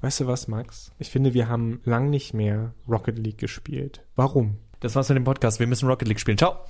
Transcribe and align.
Weißt 0.00 0.20
du 0.20 0.26
was, 0.26 0.48
Max? 0.48 0.92
Ich 0.98 1.10
finde, 1.10 1.34
wir 1.34 1.48
haben 1.48 1.80
lang 1.84 2.08
nicht 2.08 2.32
mehr 2.32 2.74
Rocket 2.88 3.18
League 3.18 3.38
gespielt. 3.38 4.02
Warum? 4.16 4.56
Das 4.80 4.94
war's 4.96 5.08
mit 5.10 5.16
dem 5.16 5.24
Podcast. 5.24 5.60
Wir 5.60 5.66
müssen 5.66 5.88
Rocket 5.88 6.08
League 6.08 6.20
spielen. 6.20 6.38
Ciao. 6.38 6.64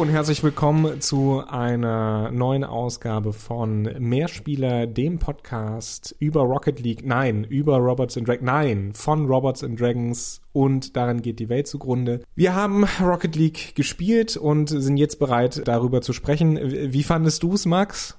Und 0.00 0.08
herzlich 0.08 0.42
willkommen 0.42 1.02
zu 1.02 1.42
einer 1.46 2.30
neuen 2.30 2.64
Ausgabe 2.64 3.34
von 3.34 3.82
Mehrspieler, 3.82 4.86
dem 4.86 5.18
Podcast 5.18 6.16
über 6.18 6.40
Rocket 6.40 6.80
League, 6.80 7.04
nein, 7.04 7.44
über 7.44 7.76
Robots 7.76 8.16
and 8.16 8.26
Dragons, 8.26 8.46
nein, 8.46 8.92
von 8.94 9.26
Robots 9.26 9.62
and 9.62 9.78
Dragons 9.78 10.40
und 10.54 10.96
daran 10.96 11.20
geht 11.20 11.38
die 11.38 11.50
Welt 11.50 11.66
zugrunde. 11.66 12.24
Wir 12.34 12.54
haben 12.54 12.86
Rocket 12.98 13.36
League 13.36 13.74
gespielt 13.74 14.38
und 14.38 14.70
sind 14.70 14.96
jetzt 14.96 15.18
bereit, 15.18 15.68
darüber 15.68 16.00
zu 16.00 16.14
sprechen. 16.14 16.58
Wie 16.62 17.02
fandest 17.02 17.42
du 17.42 17.52
es, 17.52 17.66
Max? 17.66 18.16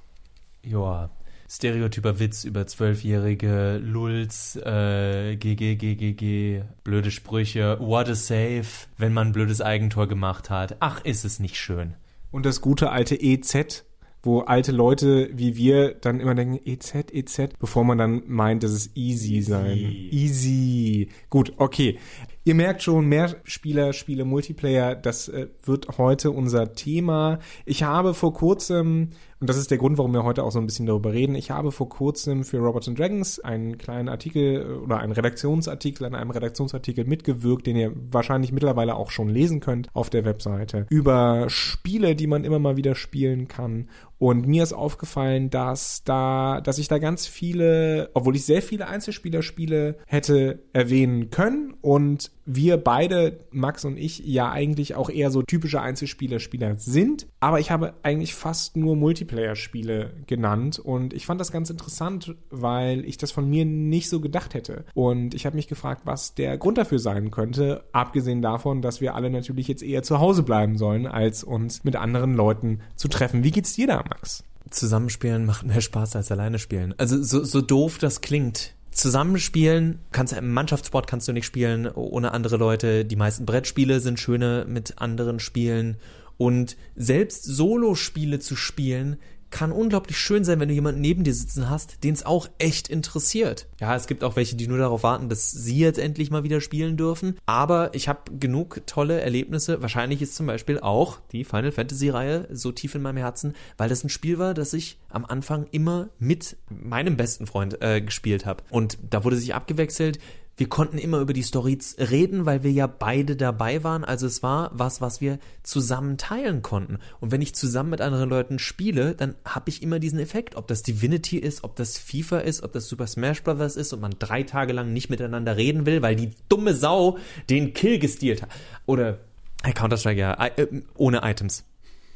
Ja, 0.64 1.10
stereotyper 1.52 2.18
Witz 2.20 2.46
über 2.46 2.66
zwölfjährige 2.66 3.82
Lulz, 3.84 4.56
äh, 4.56 5.36
GG, 5.36 5.76
GGG, 5.76 6.64
blöde 6.86 7.12
Sprüche, 7.12 7.78
what 7.82 8.08
a 8.08 8.16
save, 8.16 8.64
wenn 8.98 9.14
man 9.14 9.28
ein 9.28 9.34
blödes 9.34 9.60
Eigentor 9.60 10.08
gemacht 10.08 10.50
hat. 10.50 10.78
Ach, 10.80 11.04
ist 11.04 11.26
es 11.26 11.40
nicht 11.40 11.58
schön. 11.58 11.96
Und 12.32 12.46
das 12.46 12.62
gute 12.62 12.92
alte 12.92 13.22
EZ, 13.22 13.84
wo 14.24 14.42
alte 14.42 14.72
Leute 14.72 15.30
wie 15.34 15.58
wir 15.58 15.94
dann 15.96 16.22
immer 16.22 16.36
denken, 16.36 16.58
EZ, 16.64 17.12
EZ, 17.12 17.58
bevor 17.60 17.84
man 17.84 17.98
dann 17.98 18.24
meint, 18.28 18.64
dass 18.64 18.72
es 18.72 18.96
easy, 18.96 19.36
easy. 19.36 19.42
sein. 19.42 19.78
Easy. 19.78 21.10
Gut, 21.30 21.54
okay. 21.58 22.00
Ihr 22.46 22.56
merkt 22.56 22.82
schon, 22.82 23.08
mehr 23.08 23.36
Spieler, 23.44 23.92
Spiele, 23.92 24.24
Multiplayer, 24.24 24.96
das 24.96 25.28
äh, 25.28 25.48
wird 25.64 25.98
heute 25.98 26.32
unser 26.32 26.74
Thema. 26.74 27.40
Ich 27.66 27.84
habe 27.84 28.14
vor 28.14 28.34
kurzem 28.34 29.10
und 29.42 29.50
das 29.50 29.58
ist 29.58 29.72
der 29.72 29.80
Grund, 29.80 29.98
warum 29.98 30.14
wir 30.14 30.24
heute 30.24 30.44
auch 30.44 30.52
so 30.52 30.60
ein 30.60 30.68
bisschen 30.68 30.86
darüber 30.86 31.14
reden. 31.14 31.34
Ich 31.34 31.50
habe 31.50 31.72
vor 31.72 31.90
kurzem 31.90 32.44
für 32.44 32.60
Robots 32.60 32.88
and 32.88 33.00
Dragons 33.00 33.40
einen 33.40 33.80
kleinen 33.80 34.08
Artikel 34.08 34.62
äh, 34.62 34.84
oder 34.84 35.00
einen 35.00 35.14
Redaktionsartikel 35.14 36.06
an 36.06 36.14
einem 36.14 36.30
Redaktionsartikel 36.30 37.06
mitgewirkt, 37.06 37.66
den 37.66 37.76
ihr 37.76 37.92
wahrscheinlich 38.12 38.52
mittlerweile 38.52 38.96
auch 38.96 39.10
schon 39.10 39.30
lesen 39.30 39.60
könnt 39.60 39.90
auf 39.94 40.12
der 40.12 40.26
Webseite, 40.26 40.86
über 40.92 41.50
Spiele, 41.50 42.16
die 42.16 42.28
man 42.28 42.44
immer 42.44 42.60
mal 42.60 42.78
wieder 42.78 42.94
spielen 42.94 43.48
kann. 43.48 43.90
Und 44.20 44.46
mir 44.46 44.62
ist 44.62 44.74
aufgefallen, 44.74 45.50
dass 45.50 46.04
da, 46.04 46.62
dass 46.62 46.78
ich 46.78 46.88
da 46.88 47.00
ganz 47.00 47.26
viele, 47.26 48.12
obwohl 48.14 48.36
ich 48.36 48.46
sehr 48.46 48.62
viele 48.62 48.88
Einzelspielerspiele 48.88 49.98
hätte 50.06 50.60
erwähnen 50.74 51.32
können 51.32 51.74
und 51.82 52.32
wir 52.46 52.78
beide, 52.78 53.40
Max 53.52 53.86
und 53.86 53.98
ich, 53.98 54.20
ja 54.20 54.52
eigentlich 54.52 54.96
auch 54.96 55.10
eher 55.10 55.32
so 55.32 55.42
typische 55.44 55.82
Einzelspieler-Spieler 55.82 56.76
sind. 56.78 57.28
Aber 57.40 57.60
ich 57.60 57.72
habe 57.72 57.94
eigentlich 58.04 58.34
fast 58.34 58.78
nur 58.78 58.96
Multiplayer-Spiele 58.96 60.12
genannt 60.28 60.80
und 60.80 61.14
ich 61.14 61.26
fand 61.26 61.40
das 61.40 61.52
ganz 61.52 61.70
interessant, 61.70 62.36
weil 62.50 63.06
ich 63.06 63.18
das 63.18 63.32
von 63.32 63.50
mir 63.50 63.66
nicht 63.66 64.10
so 64.10 64.20
gedacht 64.20 64.54
hätte. 64.54 64.86
Und 64.94 65.34
ich 65.34 65.46
habe 65.46 65.56
mich 65.56 65.68
gefragt, 65.68 66.02
was 66.06 66.36
der 66.36 66.58
Grund 66.58 66.78
dafür 66.78 67.00
sein 67.00 67.32
könnte, 67.32 67.84
abgesehen 67.92 68.42
davon, 68.42 68.82
dass 68.82 69.02
wir 69.02 69.16
alle 69.16 69.30
natürlich 69.30 69.68
jetzt 69.68 69.84
eher 69.84 70.04
zu 70.04 70.20
Hause 70.20 70.44
bleiben 70.44 70.78
sollen, 70.78 71.08
als 71.08 71.44
uns 71.44 71.84
mit 71.84 71.96
anderen 71.96 72.34
Leuten 72.34 72.80
zu 72.96 73.08
treffen. 73.08 73.44
Wie 73.44 73.52
geht's 73.52 73.74
dir 73.74 73.88
da, 73.88 73.98
Max? 73.98 74.44
Zusammenspielen 74.70 75.46
macht 75.46 75.66
mehr 75.66 75.82
Spaß 75.82 76.16
als 76.16 76.32
alleine 76.32 76.60
spielen. 76.60 76.94
Also 76.98 77.22
so, 77.22 77.44
so 77.44 77.62
doof 77.62 77.98
das 77.98 78.22
klingt 78.22 78.74
Zusammenspielen 78.92 80.00
kannst 80.12 80.34
im 80.34 80.54
Mannschaftssport 80.54 81.08
kannst 81.08 81.28
du 81.28 81.34
nicht 81.34 81.46
spielen 81.46 81.88
ohne 81.88 82.34
andere 82.34 82.58
Leute. 82.58 83.06
Die 83.06 83.16
meisten 83.16 83.46
Brettspiele 83.46 84.00
sind 84.00 84.20
schöne 84.20 84.66
mit 84.68 85.00
anderen 85.00 85.40
Spielen 85.40 85.98
und 86.38 86.76
selbst 86.96 87.44
Solo-Spiele 87.44 88.40
zu 88.40 88.56
spielen 88.56 89.18
kann 89.52 89.72
unglaublich 89.72 90.18
schön 90.18 90.44
sein, 90.44 90.60
wenn 90.60 90.70
du 90.70 90.74
jemanden 90.74 91.02
neben 91.02 91.24
dir 91.24 91.34
sitzen 91.34 91.70
hast, 91.70 92.04
den 92.04 92.14
es 92.14 92.26
auch 92.26 92.50
echt 92.58 92.88
interessiert. 92.88 93.68
Ja, 93.80 93.96
es 93.96 94.08
gibt 94.08 94.24
auch 94.24 94.36
welche, 94.36 94.56
die 94.56 94.68
nur 94.68 94.78
darauf 94.78 95.04
warten, 95.04 95.30
dass 95.30 95.52
sie 95.52 95.78
jetzt 95.78 96.00
endlich 96.00 96.32
mal 96.32 96.44
wieder 96.44 96.62
spielen 96.62 96.98
dürfen. 96.98 97.38
Aber 97.46 97.94
ich 97.94 98.08
habe 98.08 98.20
genug 98.40 98.82
tolle 98.88 99.22
Erlebnisse. 99.22 99.82
Wahrscheinlich 99.82 100.22
ist 100.22 100.36
zum 100.36 100.48
Beispiel 100.48 100.80
auch 100.80 101.20
die 101.32 101.44
Final 101.44 101.72
Fantasy 101.72 102.10
Reihe 102.10 102.48
so 102.52 102.72
tief 102.72 102.96
in 102.96 103.02
meinem 103.02 103.18
Herzen, 103.18 103.54
weil 103.78 103.90
das 103.90 104.04
ein 104.04 104.10
Spiel 104.10 104.40
war, 104.40 104.54
das 104.54 104.74
ich 104.74 104.98
am 105.10 105.26
Anfang 105.26 105.68
immer 105.72 106.10
mit 106.18 106.58
meinem 106.70 107.18
besten 107.18 107.46
Freund 107.46 107.82
äh, 107.82 108.02
gespielt 108.02 108.46
habe. 108.46 108.64
Und 108.70 108.98
da 109.10 109.24
wurde 109.24 109.36
sich 109.36 109.54
abgewechselt 109.54 110.20
wir 110.62 110.70
konnten 110.70 111.00
immer 111.00 111.18
über 111.18 111.34
die 111.34 111.42
Stories 111.42 111.96
reden, 111.98 112.46
weil 112.46 112.62
wir 112.62 112.70
ja 112.70 112.86
beide 112.86 113.36
dabei 113.36 113.84
waren. 113.84 114.04
Also 114.04 114.28
es 114.28 114.44
war 114.44 114.70
was, 114.76 115.02
was 115.02 115.20
wir 115.20 115.40
zusammen 115.64 116.20
teilen 116.20 116.62
konnten. 116.62 117.00
Und 117.20 117.32
wenn 117.32 117.42
ich 117.42 117.56
zusammen 117.56 117.90
mit 117.90 118.00
anderen 118.00 118.30
Leuten 118.30 118.60
spiele, 118.60 119.16
dann 119.16 119.34
habe 119.44 119.72
ich 119.72 119.82
immer 119.82 119.98
diesen 119.98 120.20
Effekt. 120.20 120.56
Ob 120.56 120.68
das 120.68 120.84
Divinity 120.84 121.40
ist, 121.40 121.64
ob 121.64 121.76
das 121.78 121.98
FIFA 121.98 122.42
ist, 122.42 122.62
ob 122.62 122.74
das 122.74 122.88
Super 122.88 123.08
Smash 123.08 123.42
Bros. 123.42 123.76
ist 123.76 123.92
und 123.92 124.02
man 124.02 124.14
drei 124.20 124.44
Tage 124.44 124.72
lang 124.72 124.94
nicht 124.94 125.10
miteinander 125.10 125.58
reden 125.58 125.88
will, 125.88 126.04
weil 126.04 126.16
die 126.16 126.30
dumme 126.48 126.76
Sau 126.76 127.18
den 127.50 127.74
Kill 127.74 127.98
gestealt 127.98 128.44
hat. 128.44 128.50
Oder 128.86 129.18
Counter-Strike, 129.64 130.20
ja, 130.20 130.46
äh, 130.46 130.68
ohne 130.94 131.22
Items. 131.24 131.66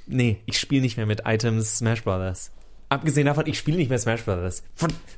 Nee, 0.06 0.38
ich 0.46 0.60
spiele 0.60 0.84
nicht 0.84 0.98
mehr 0.98 1.08
mit 1.08 1.24
Items 1.26 1.80
Smash 1.80 2.04
Brothers. 2.04 2.52
Abgesehen 2.90 3.26
davon, 3.26 3.48
ich 3.48 3.58
spiele 3.58 3.78
nicht 3.78 3.90
mehr 3.90 4.00
Smash 4.00 4.24
Brothers. 4.24 4.64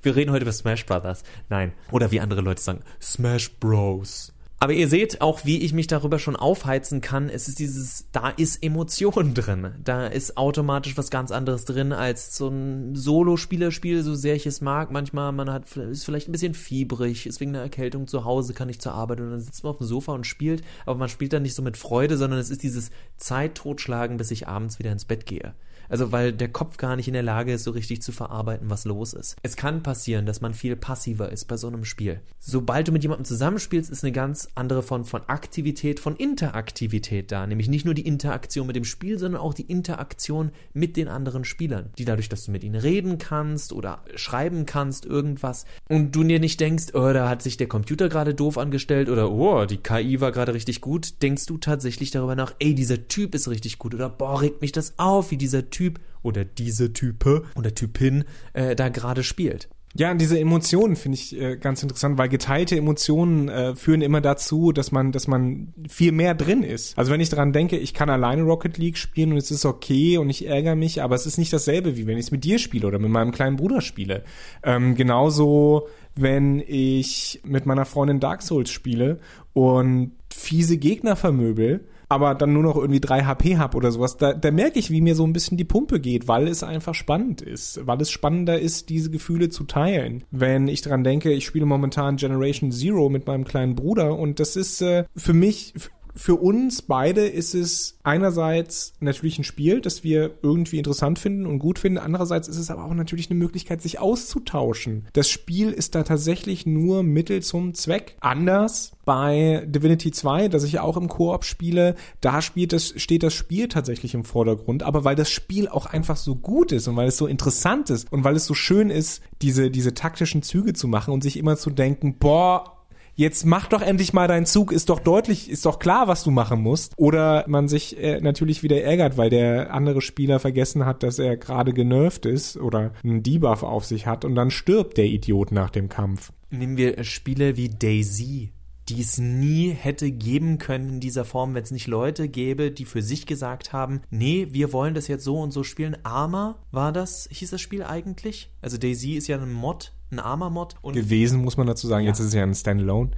Wir 0.02 0.16
reden 0.16 0.32
heute 0.32 0.44
über 0.44 0.54
Smash 0.54 0.86
Brothers. 0.86 1.24
Nein. 1.50 1.74
Oder 1.92 2.12
wie 2.12 2.20
andere 2.20 2.42
Leute 2.42 2.62
sagen, 2.62 2.82
Smash 3.02 3.52
Bros. 3.60 4.34
Aber 4.60 4.74
ihr 4.74 4.88
seht 4.88 5.22
auch, 5.22 5.46
wie 5.46 5.60
ich 5.60 5.74
mich 5.74 5.86
darüber 5.86 6.18
schon 6.18 6.36
aufheizen 6.36 7.00
kann. 7.00 7.30
Es 7.30 7.48
ist 7.48 7.60
dieses, 7.60 8.08
da 8.12 8.30
ist 8.30 8.64
Emotion 8.64 9.36
drin. 9.36 9.76
Da 9.84 10.08
ist 10.08 10.36
automatisch 10.36 10.98
was 10.98 11.12
ganz 11.12 11.30
anderes 11.30 11.66
drin 11.66 11.94
als 11.94 12.36
so 12.36 12.48
ein 12.48 12.96
Solo-Spielerspiel, 12.96 14.02
so 14.02 14.16
sehr 14.16 14.34
ich 14.34 14.48
es 14.48 14.60
mag. 14.62 14.90
Manchmal, 14.90 15.32
man 15.32 15.52
hat, 15.52 15.78
ist 15.78 16.06
vielleicht 16.06 16.28
ein 16.28 16.32
bisschen 16.32 16.56
fiebrig, 16.56 17.28
ist 17.28 17.40
wegen 17.40 17.52
einer 17.52 17.62
Erkältung 17.64 18.08
zu 18.08 18.26
Hause, 18.26 18.56
kann 18.56 18.68
nicht 18.68 18.82
zur 18.82 18.94
Arbeit 18.94 19.22
und 19.22 19.30
dann 19.30 19.42
sitzt 19.42 19.64
man 19.64 19.72
auf 19.72 19.78
dem 19.78 19.86
Sofa 19.86 20.14
und 20.14 20.26
spielt. 20.26 20.64
Aber 20.88 20.98
man 20.98 21.10
spielt 21.10 21.34
dann 21.34 21.44
nicht 21.44 21.54
so 21.54 21.62
mit 21.62 21.78
Freude, 21.78 22.18
sondern 22.18 22.40
es 22.40 22.50
ist 22.50 22.64
dieses 22.64 22.90
Zeit 23.18 23.54
totschlagen, 23.54 24.18
bis 24.18 24.32
ich 24.32 24.48
abends 24.48 24.80
wieder 24.80 24.92
ins 24.92 25.06
Bett 25.06 25.28
gehe. 25.28 25.54
Also 25.90 26.12
weil 26.12 26.34
der 26.34 26.50
Kopf 26.50 26.78
gar 26.78 26.96
nicht 26.96 27.08
in 27.08 27.14
der 27.14 27.24
Lage 27.24 27.54
ist, 27.54 27.64
so 27.64 27.72
richtig 27.72 28.02
zu 28.02 28.12
verarbeiten, 28.12 28.70
was 28.70 28.86
los 28.86 29.14
ist. 29.14 29.36
Es 29.44 29.56
kann 29.56 29.84
passieren, 29.84 30.26
dass 30.26 30.42
man 30.42 30.54
viel 30.54 30.76
passiver 30.76 31.32
ist 31.32 31.46
bei 31.46 31.58
so 31.58 31.68
einem 31.68 31.86
Spiel. 31.86 32.22
Sobald 32.40 32.88
du 32.88 32.92
mit 32.92 33.04
jemandem 33.04 33.26
zusammenspielst, 33.26 33.90
ist 33.90 34.04
eine 34.04 34.12
ganz 34.12 34.50
andere 34.56 34.84
Form 34.84 35.06
von 35.06 35.22
Aktivität, 35.28 36.00
von 36.00 36.16
Interaktivität 36.16 37.32
da. 37.32 37.46
Nämlich 37.48 37.70
nicht 37.70 37.86
nur 37.86 37.94
die 37.94 38.08
Interaktion 38.08 38.68
mit 38.68 38.76
dem 38.76 38.86
Spiel, 38.86 39.20
sondern 39.20 39.42
auch 39.42 39.54
die 39.54 39.64
Interaktion 39.64 40.52
mit 40.74 40.98
den 40.98 41.08
anderen 41.08 41.46
Spielern. 41.46 41.90
Die 41.98 42.06
dadurch, 42.06 42.30
dass 42.30 42.46
du 42.46 42.52
mit 42.52 42.64
ihnen 42.64 42.80
reden 42.80 43.18
kannst 43.18 43.74
oder 43.74 44.04
schreiben 44.16 44.66
kannst, 44.66 45.06
irgendwas. 45.06 45.66
Und 45.90 46.16
du 46.16 46.24
dir 46.24 46.40
nicht 46.40 46.60
denkst, 46.60 46.94
oh, 46.94 47.14
da 47.14 47.30
hat 47.30 47.42
sich 47.42 47.58
der 47.58 47.68
Computer 47.68 48.10
gerade 48.10 48.34
doof 48.34 48.58
angestellt 48.58 49.10
oder 49.10 49.32
oh, 49.32 49.66
die 49.66 49.78
KI 49.78 50.22
war 50.22 50.32
gerade 50.32 50.54
richtig 50.54 50.82
gut, 50.82 51.22
denkst 51.22 51.46
du 51.46 51.58
tatsächlich 51.58 52.12
darüber 52.12 52.36
nach, 52.36 52.54
ey, 52.60 52.76
dieser 52.76 53.08
Typ 53.08 53.36
ist 53.36 53.48
richtig 53.48 53.78
gut 53.78 53.94
oder 53.94 54.10
boah, 54.10 54.42
regt 54.42 54.62
mich 54.62 54.72
das 54.72 54.94
auf, 54.98 55.32
wie 55.32 55.38
dieser 55.38 55.70
Typ 55.70 55.77
Typ 55.78 56.00
oder 56.24 56.44
diese 56.44 56.92
Type 56.92 57.44
oder 57.56 57.76
Typin 57.76 58.24
äh, 58.54 58.76
da 58.76 58.90
gerade 58.90 59.24
spielt. 59.24 59.70
Ja, 59.96 60.14
diese 60.14 60.40
Emotionen 60.40 60.96
finde 60.96 61.16
ich 61.16 61.40
äh, 61.40 61.56
ganz 61.56 61.82
interessant, 61.82 62.18
weil 62.18 62.30
geteilte 62.30 62.76
Emotionen 62.76 63.50
äh, 63.50 63.76
führen 63.76 64.02
immer 64.02 64.22
dazu, 64.22 64.72
dass 64.72 64.92
man, 64.92 65.12
dass 65.12 65.28
man 65.28 65.74
viel 65.88 66.12
mehr 66.12 66.36
drin 66.36 66.62
ist. 66.62 66.98
Also 66.98 67.12
wenn 67.12 67.22
ich 67.22 67.30
daran 67.30 67.54
denke, 67.54 67.78
ich 67.78 67.94
kann 67.94 68.10
alleine 68.10 68.44
Rocket 68.44 68.78
League 68.78 68.98
spielen 68.98 69.32
und 69.32 69.38
es 69.38 69.50
ist 69.50 69.66
okay 69.66 70.18
und 70.18 70.30
ich 70.30 70.48
ärgere 70.48 70.76
mich, 70.76 71.02
aber 71.02 71.16
es 71.16 71.26
ist 71.26 71.38
nicht 71.38 71.54
dasselbe, 71.54 71.98
wie 71.98 72.06
wenn 72.06 72.18
ich 72.18 72.26
es 72.26 72.32
mit 72.32 72.44
dir 72.44 72.60
spiele 72.60 72.86
oder 72.88 73.00
mit 73.00 73.10
meinem 73.10 73.32
kleinen 73.32 73.56
Bruder 73.56 73.82
spiele. 73.82 74.24
Ähm, 74.62 74.96
genauso, 74.96 75.88
wenn 76.16 76.60
ich 76.60 77.42
mit 77.44 77.66
meiner 77.66 77.86
Freundin 77.86 78.20
Dark 78.20 78.42
Souls 78.42 78.70
spiele 78.70 79.20
und 79.54 80.12
fiese 80.32 80.78
Gegner 80.78 81.16
vermöbel 81.16 81.86
aber 82.10 82.36
dann 82.36 82.54
nur 82.54 82.64
noch 82.64 82.76
irgendwie 82.76 83.02
drei 83.02 83.24
HP 83.24 83.58
hab 83.58 83.76
oder 83.76 83.92
sowas, 83.92 84.18
da, 84.18 84.34
da 84.34 84.52
merke 84.52 84.80
ich, 84.80 84.92
wie 84.92 85.02
mir 85.02 85.16
so 85.16 85.26
ein 85.26 85.34
bisschen 85.34 85.58
die 85.58 85.66
Pumpe 85.66 86.00
geht, 86.00 86.28
weil 86.28 86.48
es 86.48 86.64
einfach 86.64 86.96
spannend 86.96 87.42
ist, 87.42 87.86
weil 87.86 88.02
es 88.02 88.12
spannender 88.12 88.60
ist, 88.60 88.90
diese 88.90 89.12
Gefühle 89.12 89.50
zu 89.50 89.66
teilen. 89.66 90.24
Wenn 90.32 90.68
ich 90.68 90.82
dran 90.82 91.04
denke, 91.04 91.32
ich 91.32 91.46
spiele 91.46 91.66
momentan 91.66 92.16
Generation 92.16 92.72
Zero 92.72 93.10
mit 93.10 93.28
meinem 93.28 93.44
kleinen 93.44 93.76
Bruder 93.76 94.18
und 94.18 94.40
das 94.40 94.56
ist 94.56 94.82
äh, 94.82 95.06
für 95.16 95.34
mich 95.34 95.74
für 96.18 96.36
uns 96.36 96.82
beide 96.82 97.28
ist 97.28 97.54
es 97.54 98.00
einerseits 98.04 98.94
natürlich 99.00 99.38
ein 99.38 99.44
Spiel, 99.44 99.82
das 99.82 100.04
wir 100.04 100.32
irgendwie 100.42 100.80
interessant 100.80 101.20
finden 101.20 101.46
und 101.46 101.60
gut 101.60 101.78
finden. 101.80 102.00
Andererseits 102.00 102.48
ist 102.48 102.58
es 102.58 102.72
aber 102.72 102.84
auch 102.84 102.94
natürlich 102.94 103.30
eine 103.30 103.40
Möglichkeit, 103.40 103.82
sich 103.82 104.00
auszutauschen. 104.00 105.08
Das 105.14 105.30
Spiel 105.30 105.72
ist 105.72 105.94
da 105.96 106.04
tatsächlich 106.04 106.66
nur 106.66 107.04
Mittel 107.04 107.44
zum 107.44 107.76
Zweck. 107.76 108.18
Anders 108.20 108.92
bei 109.06 109.64
Divinity 109.68 110.12
2, 110.12 110.50
das 110.50 110.64
ich 110.64 110.74
ja 110.74 110.82
auch 110.82 110.98
im 110.98 111.08
Koop 111.08 111.46
spiele, 111.46 111.96
da 112.20 112.42
spielt 112.42 112.74
das, 112.74 112.94
steht 112.98 113.24
das 113.24 113.34
Spiel 113.34 113.68
tatsächlich 113.68 114.14
im 114.16 114.24
Vordergrund. 114.24 114.84
Aber 114.84 115.06
weil 115.06 115.16
das 115.16 115.30
Spiel 115.30 115.68
auch 115.68 115.86
einfach 115.86 116.18
so 116.18 116.36
gut 116.36 116.72
ist 116.72 116.88
und 116.88 116.96
weil 116.96 117.08
es 117.08 117.18
so 117.18 117.28
interessant 117.28 117.90
ist 117.90 118.12
und 118.12 118.24
weil 118.24 118.36
es 118.36 118.46
so 118.46 118.56
schön 118.56 118.90
ist, 118.90 119.22
diese, 119.42 119.70
diese 119.70 119.94
taktischen 119.94 120.42
Züge 120.42 120.74
zu 120.74 120.88
machen 120.88 121.14
und 121.14 121.22
sich 121.22 121.38
immer 121.38 121.58
zu 121.58 121.70
denken, 121.70 122.18
boah, 122.18 122.77
jetzt 123.18 123.46
mach 123.46 123.68
doch 123.68 123.82
endlich 123.82 124.14
mal 124.14 124.30
deinen 124.30 124.46
Zug, 124.46 124.72
ist 124.72 124.90
doch 124.90 125.02
deutlich, 125.02 125.50
ist 125.50 125.66
doch 125.66 125.80
klar, 125.80 126.08
was 126.08 126.24
du 126.24 126.32
machen 126.32 126.62
musst. 126.62 126.94
Oder 126.96 127.44
man 127.48 127.68
sich 127.68 128.02
äh, 128.02 128.22
natürlich 128.22 128.64
wieder 128.64 128.82
ärgert, 128.82 129.18
weil 129.18 129.30
der 129.30 129.74
andere 129.74 130.02
Spieler 130.02 130.40
vergessen 130.40 130.86
hat, 130.86 131.04
dass 131.04 131.20
er 131.20 131.36
gerade 131.36 131.74
genervt 131.74 132.26
ist 132.26 132.56
oder 132.56 132.94
einen 133.04 133.24
Debuff 133.24 133.64
auf 133.64 133.84
sich 133.84 134.08
hat 134.08 134.24
und 134.24 134.36
dann 134.36 134.52
stirbt 134.52 134.98
der 134.98 135.08
Idiot 135.08 135.52
nach 135.52 135.72
dem 135.72 135.90
Kampf. 135.90 136.32
Nehmen 136.50 136.78
wir 136.78 137.04
Spiele 137.04 137.58
wie 137.58 137.68
Daisy 137.68 138.54
die 138.90 139.02
es 139.02 139.18
nie 139.18 139.72
hätte 139.72 140.12
geben 140.12 140.58
können 140.60 140.90
in 140.90 141.00
dieser 141.00 141.26
Form, 141.26 141.54
wenn 141.54 141.64
es 141.64 141.72
nicht 141.72 141.88
Leute 141.88 142.30
gäbe, 142.30 142.72
die 142.72 142.86
für 142.86 143.02
sich 143.02 143.26
gesagt 143.26 143.74
haben, 143.74 144.02
nee, 144.10 144.48
wir 144.52 144.72
wollen 144.72 144.94
das 144.94 145.08
jetzt 145.08 145.24
so 145.24 145.40
und 145.40 145.52
so 145.52 145.64
spielen. 145.64 145.98
Arma 146.04 146.60
war 146.72 146.94
das, 146.94 147.28
hieß 147.32 147.50
das 147.50 147.62
Spiel 147.62 147.84
eigentlich? 147.84 148.50
Also 148.62 148.78
Daisy 148.78 149.14
ist 149.14 149.28
ja 149.28 149.38
ein 149.38 149.52
Mod, 149.52 149.94
ein 150.12 150.20
Arma-Mod. 150.20 150.76
Gewesen, 150.84 151.44
muss 151.44 151.58
man 151.58 151.68
dazu 151.68 151.88
sagen. 151.88 152.06
Ja. 152.06 152.12
Jetzt 152.12 152.20
ist 152.20 152.28
es 152.28 152.34
ja 152.34 152.44
ein 152.44 152.56
Standalone. 152.56 153.12